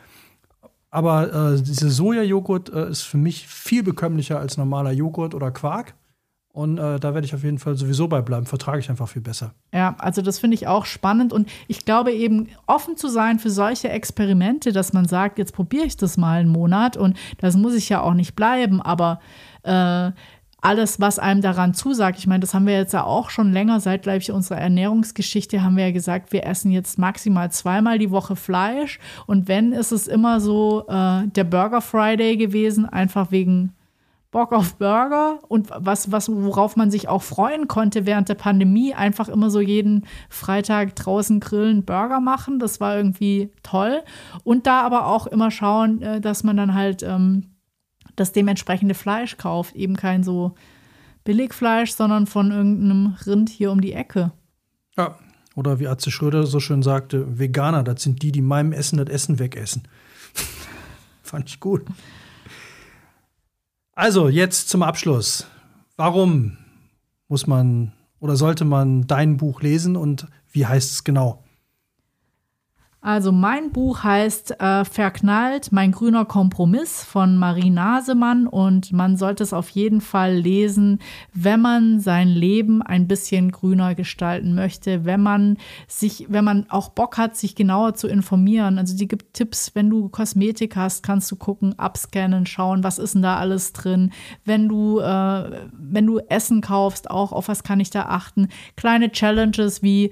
[0.92, 5.96] Aber äh, diese Sojajoghurt äh, ist für mich viel bekömmlicher als normaler Joghurt oder Quark.
[6.54, 8.46] Und äh, da werde ich auf jeden Fall sowieso bei bleiben.
[8.46, 9.56] Vertrage ich einfach viel besser.
[9.74, 11.34] Ja, also das finde ich auch spannend.
[11.34, 15.86] Und ich glaube eben, offen zu sein für solche Experimente, dass man sagt, jetzt probiere
[15.86, 16.96] ich das mal einen Monat.
[16.96, 18.84] Und das muss ich ja auch nicht bleiben.
[18.84, 19.20] Aber
[19.64, 20.12] äh,
[20.62, 23.80] alles, was einem daran zusagt, ich meine, das haben wir jetzt ja auch schon länger,
[23.80, 28.12] seit, glaube ich, unserer Ernährungsgeschichte, haben wir ja gesagt, wir essen jetzt maximal zweimal die
[28.12, 29.00] Woche Fleisch.
[29.26, 33.74] Und wenn, ist es immer so äh, der Burger Friday gewesen, einfach wegen
[34.34, 38.94] Bock auf Burger und was, was, worauf man sich auch freuen konnte während der Pandemie,
[38.94, 42.60] einfach immer so jeden Freitag draußen grillen, Burger machen.
[42.60, 44.02] Das war irgendwie toll.
[44.44, 47.52] Und da aber auch immer schauen, äh, dass man dann halt ähm,
[48.16, 49.76] das dementsprechende Fleisch kauft.
[49.76, 50.56] Eben kein so
[51.24, 54.32] Billigfleisch, sondern von irgendeinem Rind hier um die Ecke.
[54.98, 55.16] Ja,
[55.56, 59.10] oder wie Atze Schröder so schön sagte, Veganer, das sind die, die meinem Essen das
[59.10, 59.84] Essen wegessen.
[61.22, 61.84] Fand ich gut.
[63.96, 65.46] Also, jetzt zum Abschluss.
[65.98, 66.58] Warum
[67.28, 71.43] muss man oder sollte man dein Buch lesen und wie heißt es genau?
[73.06, 79.44] Also mein Buch heißt äh, Verknallt, mein grüner Kompromiss von Marie Nasemann und man sollte
[79.44, 81.00] es auf jeden Fall lesen,
[81.34, 86.92] wenn man sein Leben ein bisschen grüner gestalten möchte, wenn man sich, wenn man auch
[86.92, 88.78] Bock hat, sich genauer zu informieren.
[88.78, 93.16] Also die gibt Tipps, wenn du Kosmetik hast, kannst du gucken, abscannen, schauen, was ist
[93.16, 94.14] denn da alles drin.
[94.46, 98.48] Wenn du, äh, wenn du Essen kaufst, auch auf was kann ich da achten.
[98.78, 100.12] Kleine Challenges wie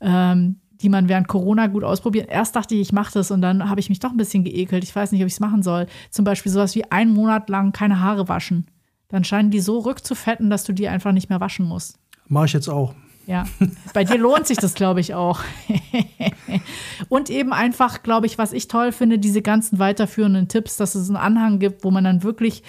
[0.00, 2.28] ähm, die man während Corona gut ausprobiert.
[2.30, 4.84] Erst dachte ich, ich mache das und dann habe ich mich doch ein bisschen geekelt.
[4.84, 5.86] Ich weiß nicht, ob ich es machen soll.
[6.10, 8.66] Zum Beispiel sowas wie einen Monat lang keine Haare waschen.
[9.08, 11.98] Dann scheinen die so rückzufetten, dass du die einfach nicht mehr waschen musst.
[12.28, 12.94] Mache ich jetzt auch.
[13.30, 13.44] Ja,
[13.94, 15.38] bei dir lohnt sich das, glaube ich, auch.
[17.08, 21.08] und eben einfach, glaube ich, was ich toll finde, diese ganzen weiterführenden Tipps, dass es
[21.08, 22.64] einen Anhang gibt, wo man dann wirklich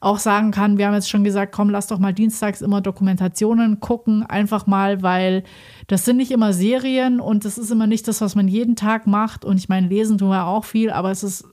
[0.00, 3.78] auch sagen kann, wir haben jetzt schon gesagt, komm, lass doch mal dienstags immer Dokumentationen
[3.80, 5.44] gucken, einfach mal, weil
[5.86, 9.06] das sind nicht immer Serien und das ist immer nicht das, was man jeden Tag
[9.06, 9.44] macht.
[9.44, 11.44] Und ich meine, lesen tun wir auch viel, aber es ist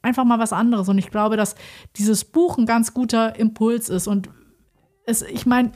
[0.00, 0.88] einfach mal was anderes.
[0.88, 1.56] Und ich glaube, dass
[1.96, 4.06] dieses Buch ein ganz guter Impuls ist.
[4.06, 4.30] Und
[5.04, 5.72] es, ich meine,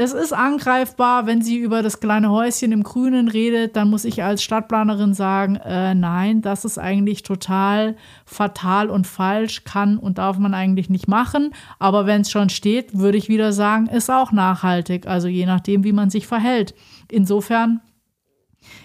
[0.00, 4.22] es ist angreifbar, wenn sie über das kleine Häuschen im Grünen redet, dann muss ich
[4.22, 10.38] als Stadtplanerin sagen, äh, nein, das ist eigentlich total fatal und falsch, kann und darf
[10.38, 11.50] man eigentlich nicht machen.
[11.80, 15.82] Aber wenn es schon steht, würde ich wieder sagen, ist auch nachhaltig, also je nachdem,
[15.82, 16.76] wie man sich verhält.
[17.10, 17.80] Insofern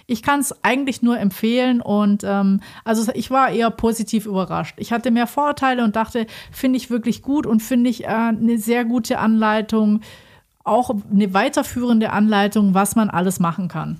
[0.07, 4.75] ich kann es eigentlich nur empfehlen und ähm, also ich war eher positiv überrascht.
[4.79, 8.57] Ich hatte mehr Vorteile und dachte, finde ich wirklich gut und finde ich äh, eine
[8.57, 10.01] sehr gute Anleitung,
[10.63, 13.97] auch eine weiterführende Anleitung, was man alles machen kann.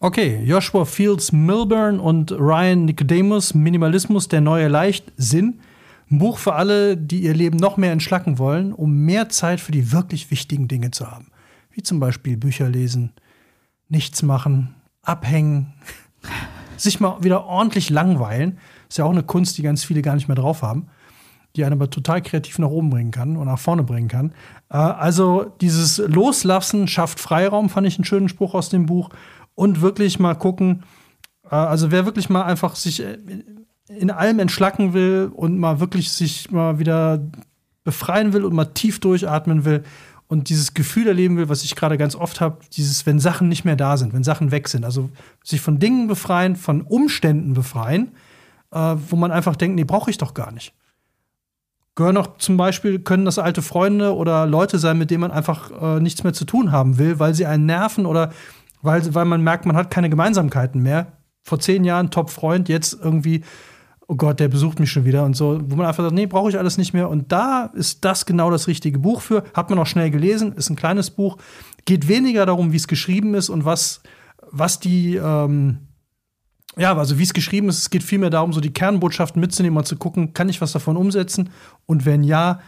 [0.00, 5.60] Okay, Joshua Fields Milburn und Ryan Nicodemus, Minimalismus, der neue Leichtsinn.
[6.10, 9.72] Ein Buch für alle, die ihr Leben noch mehr entschlacken wollen, um mehr Zeit für
[9.72, 11.28] die wirklich wichtigen Dinge zu haben.
[11.70, 13.12] Wie zum Beispiel Bücher lesen,
[13.88, 15.72] nichts machen, abhängen,
[16.76, 18.58] sich mal wieder ordentlich langweilen.
[18.88, 20.88] Ist ja auch eine Kunst, die ganz viele gar nicht mehr drauf haben
[21.56, 24.32] die einen aber total kreativ nach oben bringen kann und nach vorne bringen kann.
[24.70, 29.10] Äh, also dieses Loslassen schafft Freiraum, fand ich einen schönen Spruch aus dem Buch.
[29.54, 30.84] Und wirklich mal gucken,
[31.44, 33.18] äh, also wer wirklich mal einfach sich äh,
[33.88, 37.20] in allem entschlacken will und mal wirklich sich mal wieder
[37.84, 39.82] befreien will und mal tief durchatmen will
[40.28, 43.64] und dieses Gefühl erleben will, was ich gerade ganz oft habe, dieses, wenn Sachen nicht
[43.64, 45.10] mehr da sind, wenn Sachen weg sind, also
[45.44, 48.12] sich von Dingen befreien, von Umständen befreien,
[48.70, 50.72] äh, wo man einfach denkt, nee, brauche ich doch gar nicht
[51.94, 55.70] gehören auch zum Beispiel, können das alte Freunde oder Leute sein, mit denen man einfach
[55.70, 58.32] äh, nichts mehr zu tun haben will, weil sie einen nerven oder
[58.80, 61.12] weil, weil man merkt, man hat keine Gemeinsamkeiten mehr.
[61.42, 63.44] Vor zehn Jahren Top-Freund, jetzt irgendwie,
[64.08, 66.50] oh Gott, der besucht mich schon wieder und so, wo man einfach sagt, nee, brauche
[66.50, 67.08] ich alles nicht mehr.
[67.08, 69.44] Und da ist das genau das richtige Buch für.
[69.54, 71.36] Hat man auch schnell gelesen, ist ein kleines Buch.
[71.84, 74.02] Geht weniger darum, wie es geschrieben ist und was,
[74.50, 75.78] was die, ähm,
[76.76, 79.86] ja, also wie es geschrieben ist, es geht vielmehr darum, so die Kernbotschaften mitzunehmen und
[79.86, 81.50] zu gucken, kann ich was davon umsetzen?
[81.86, 82.60] Und wenn ja,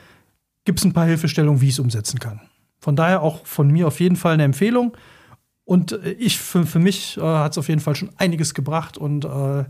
[0.64, 2.40] gibt es ein paar Hilfestellungen, wie ich es umsetzen kann.
[2.80, 4.96] Von daher auch von mir auf jeden Fall eine Empfehlung.
[5.64, 8.98] Und äh, ich, für, für mich äh, hat es auf jeden Fall schon einiges gebracht
[8.98, 9.64] und äh,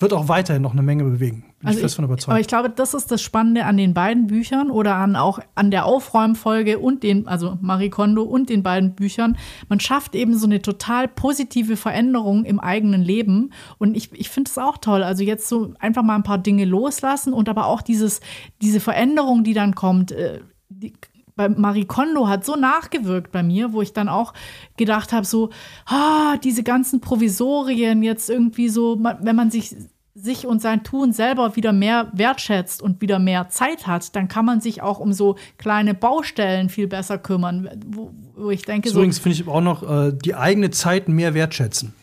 [0.00, 1.44] wird auch weiterhin noch eine Menge bewegen.
[1.58, 2.30] Bin also ich fest von überzeugt.
[2.30, 5.70] Aber ich glaube, das ist das Spannende an den beiden Büchern oder an auch an
[5.70, 9.36] der Aufräumfolge und den, also Marie Kondo und den beiden Büchern.
[9.68, 13.52] Man schafft eben so eine total positive Veränderung im eigenen Leben.
[13.76, 15.02] Und ich, ich finde es auch toll.
[15.02, 18.20] Also jetzt so einfach mal ein paar Dinge loslassen und aber auch dieses,
[18.62, 20.40] diese Veränderung, die dann kommt, äh,
[20.70, 20.94] die,
[21.36, 24.34] bei Marie Kondo hat so nachgewirkt bei mir, wo ich dann auch
[24.76, 25.50] gedacht habe, so,
[25.86, 29.74] ah, diese ganzen Provisorien jetzt irgendwie so, wenn man sich
[30.14, 34.44] sich und sein Tun selber wieder mehr wertschätzt und wieder mehr Zeit hat, dann kann
[34.44, 38.88] man sich auch um so kleine Baustellen viel besser kümmern, wo, wo ich denke.
[38.88, 41.94] So übrigens finde ich auch noch äh, die eigene Zeit mehr wertschätzen.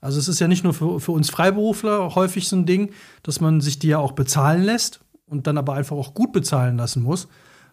[0.00, 2.90] Also es ist ja nicht nur für, für uns Freiberufler häufig so ein Ding,
[3.22, 6.76] dass man sich die ja auch bezahlen lässt und dann aber einfach auch gut bezahlen
[6.76, 7.28] lassen muss,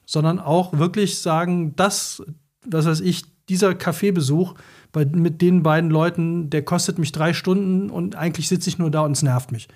[0.06, 2.24] sondern auch wirklich sagen, das,
[2.66, 4.56] was weiß ich, dieser Kaffeebesuch
[4.92, 8.92] bei, mit den beiden Leuten, der kostet mich drei Stunden und eigentlich sitze ich nur
[8.92, 9.68] da und es nervt mich.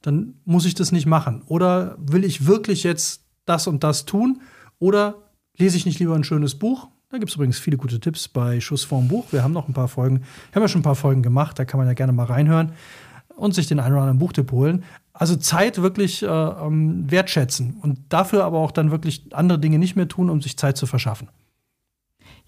[0.00, 1.42] Dann muss ich das nicht machen.
[1.46, 4.40] Oder will ich wirklich jetzt das und das tun?
[4.78, 5.16] Oder
[5.56, 6.88] lese ich nicht lieber ein schönes Buch?
[7.10, 9.26] Da gibt es übrigens viele gute Tipps bei Schuss vorm Buch.
[9.30, 10.22] Wir haben noch ein paar Folgen,
[10.54, 12.72] haben ja schon ein paar Folgen gemacht, da kann man ja gerne mal reinhören
[13.36, 14.82] und sich den einen oder anderen Buchtipp holen.
[15.12, 19.94] Also Zeit wirklich äh, ähm, wertschätzen und dafür aber auch dann wirklich andere Dinge nicht
[19.94, 21.28] mehr tun, um sich Zeit zu verschaffen.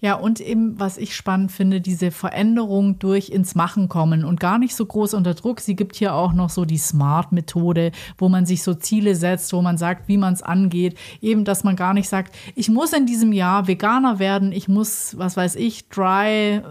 [0.01, 4.59] Ja, und eben, was ich spannend finde, diese Veränderung durch ins Machen kommen und gar
[4.59, 5.61] nicht so groß unter Druck.
[5.61, 9.61] Sie gibt hier auch noch so die Smart-Methode, wo man sich so Ziele setzt, wo
[9.61, 10.97] man sagt, wie man es angeht.
[11.21, 15.17] Eben, dass man gar nicht sagt, ich muss in diesem Jahr Veganer werden, ich muss,
[15.17, 16.61] was weiß ich, Dry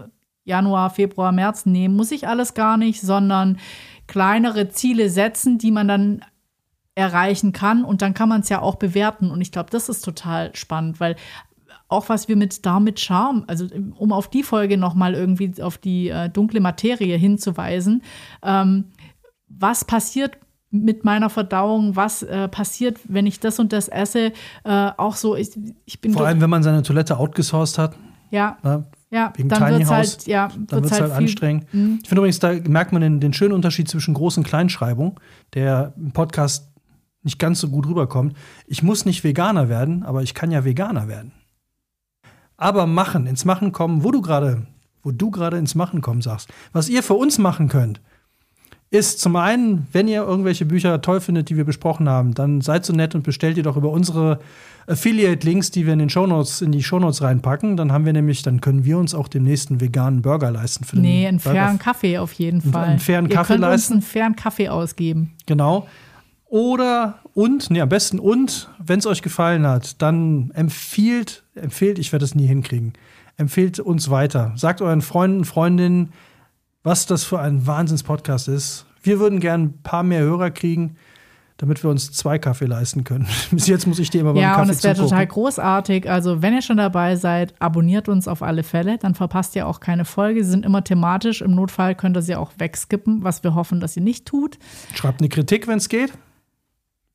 [0.43, 3.57] Januar, Februar, März nehmen, muss ich alles gar nicht, sondern
[4.07, 6.21] kleinere Ziele setzen, die man dann
[6.95, 10.01] erreichen kann und dann kann man es ja auch bewerten und ich glaube, das ist
[10.01, 11.15] total spannend, weil
[11.87, 15.77] auch was wir mit Darm mit Charme, also um auf die Folge nochmal irgendwie auf
[15.77, 18.01] die äh, dunkle Materie hinzuweisen,
[18.43, 18.85] ähm,
[19.47, 20.37] was passiert
[20.71, 24.33] mit meiner Verdauung, was äh, passiert, wenn ich das und das esse,
[24.63, 25.51] äh, auch so, ich,
[25.85, 27.95] ich bin Vor allem, wenn man seine Toilette outgesourced hat.
[28.31, 28.57] Ja.
[28.63, 28.85] Ne?
[29.15, 31.73] Ja, Wegen dann Tiny wird es House, halt, ja, dann wird es halt, viel- anstrengend.
[31.73, 31.99] Mhm.
[32.03, 35.19] Ich finde übrigens, da merkt man den, den schönen Unterschied zwischen Groß- und Kleinschreibung,
[35.53, 36.69] der im Podcast
[37.23, 38.35] nicht ganz so gut rüberkommt.
[38.67, 41.31] Ich muss nicht Veganer werden, aber ich kann ja Veganer werden.
[42.57, 44.67] Aber machen, ins Machen kommen, wo du gerade,
[45.01, 46.49] wo du gerade ins Machen kommen sagst.
[46.73, 48.01] Was ihr für uns machen könnt,
[48.99, 52.85] ist zum einen, wenn ihr irgendwelche Bücher toll findet, die wir besprochen haben, dann seid
[52.85, 54.39] so nett und bestellt ihr doch über unsere
[54.87, 57.75] Affiliate-Links, die wir in den Shownotes, in die Shownotes reinpacken.
[57.77, 60.97] Dann haben wir nämlich, dann können wir uns auch den nächsten veganen Burger leisten für
[60.97, 62.85] Nee, einen Burger fairen Kaffee auf jeden Fall.
[62.85, 63.93] einen fairen Ihr Kaffee könnt leisten?
[63.95, 65.33] uns einen fairen Kaffee ausgeben.
[65.47, 65.87] Genau.
[66.47, 72.11] Oder und, nee, am besten und, wenn es euch gefallen hat, dann empfiehlt, empfehlt, ich
[72.11, 72.93] werde es nie hinkriegen,
[73.37, 74.53] empfehlt uns weiter.
[74.55, 76.13] Sagt euren Freunden, Freundinnen,
[76.83, 78.84] was das für ein Wahnsinns-Podcast ist.
[79.05, 80.95] Wir würden gern ein paar mehr Hörer kriegen,
[81.57, 83.27] damit wir uns zwei Kaffee leisten können.
[83.51, 86.09] Bis jetzt muss ich dir immer beim Ja, Kaffee und es wäre total großartig.
[86.09, 88.97] Also, wenn ihr schon dabei seid, abonniert uns auf alle Fälle.
[88.97, 90.43] Dann verpasst ihr auch keine Folge.
[90.43, 91.41] Sie sind immer thematisch.
[91.41, 94.57] Im Notfall könnt ihr sie auch wegskippen, was wir hoffen, dass ihr nicht tut.
[94.93, 96.11] Schreibt eine Kritik, wenn es geht.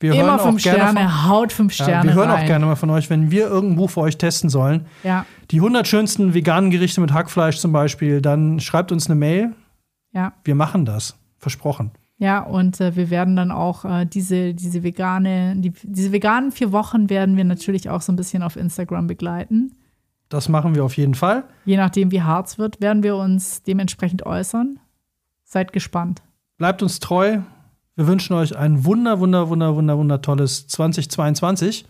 [0.03, 2.43] Wir immer auch fünf gerne Sterne, von, haut fünf ja, Sterne wir hören rein.
[2.43, 4.87] auch gerne mal von euch, wenn wir irgendein Buch für euch testen sollen.
[5.05, 9.53] Ja, Die 100 schönsten veganen Gerichte mit Hackfleisch zum Beispiel, dann schreibt uns eine Mail.
[10.13, 10.33] ja.
[10.43, 11.17] Wir machen das.
[11.41, 11.91] Versprochen.
[12.19, 16.71] Ja, und äh, wir werden dann auch äh, diese, diese vegane, die, diese veganen vier
[16.71, 19.75] Wochen werden wir natürlich auch so ein bisschen auf Instagram begleiten.
[20.29, 21.45] Das machen wir auf jeden Fall.
[21.65, 24.79] Je nachdem, wie hart es wird, werden wir uns dementsprechend äußern.
[25.45, 26.23] Seid gespannt.
[26.59, 27.39] Bleibt uns treu.
[27.97, 31.87] Wir wünschen euch ein wunder, wunder, wunder, wunder, wunder tolles 2022.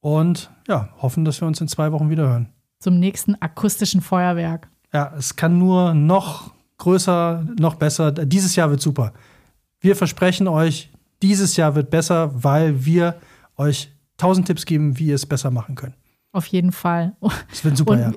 [0.00, 2.52] Und ja, hoffen, dass wir uns in zwei Wochen wieder hören.
[2.78, 4.68] Zum nächsten akustischen Feuerwerk.
[4.92, 8.10] Ja, es kann nur noch größer, noch besser.
[8.12, 9.12] Dieses Jahr wird super.
[9.80, 10.90] Wir versprechen euch,
[11.22, 13.14] dieses Jahr wird besser, weil wir
[13.56, 15.94] euch tausend Tipps geben, wie ihr es besser machen könnt.
[16.32, 17.16] Auf jeden Fall.
[17.52, 18.16] Es wird super Und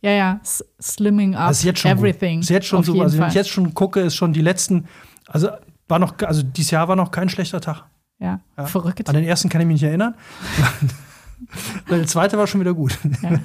[0.00, 2.36] ja, ja, s- slimming up ist jetzt schon everything.
[2.38, 2.42] Gut.
[2.44, 3.02] Ist jetzt schon Auf super.
[3.04, 4.86] Also wenn ich jetzt schon gucke, ist schon die letzten,
[5.26, 5.48] also
[5.88, 7.84] war noch, also dieses Jahr war noch kein schlechter Tag.
[8.18, 8.40] ja.
[8.56, 8.66] Ja.
[8.66, 9.08] Verrückt.
[9.08, 10.14] An den ersten kann ich mich nicht erinnern.
[11.90, 12.98] Der zweite war schon wieder gut.
[13.22, 13.38] Ja.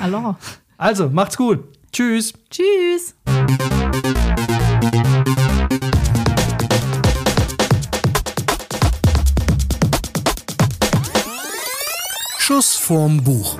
[0.00, 0.36] Hallo.
[0.76, 1.64] Also, macht's gut.
[1.92, 2.32] Tschüss.
[2.50, 3.14] Tschüss.
[12.38, 13.56] Schuss vorm Buch.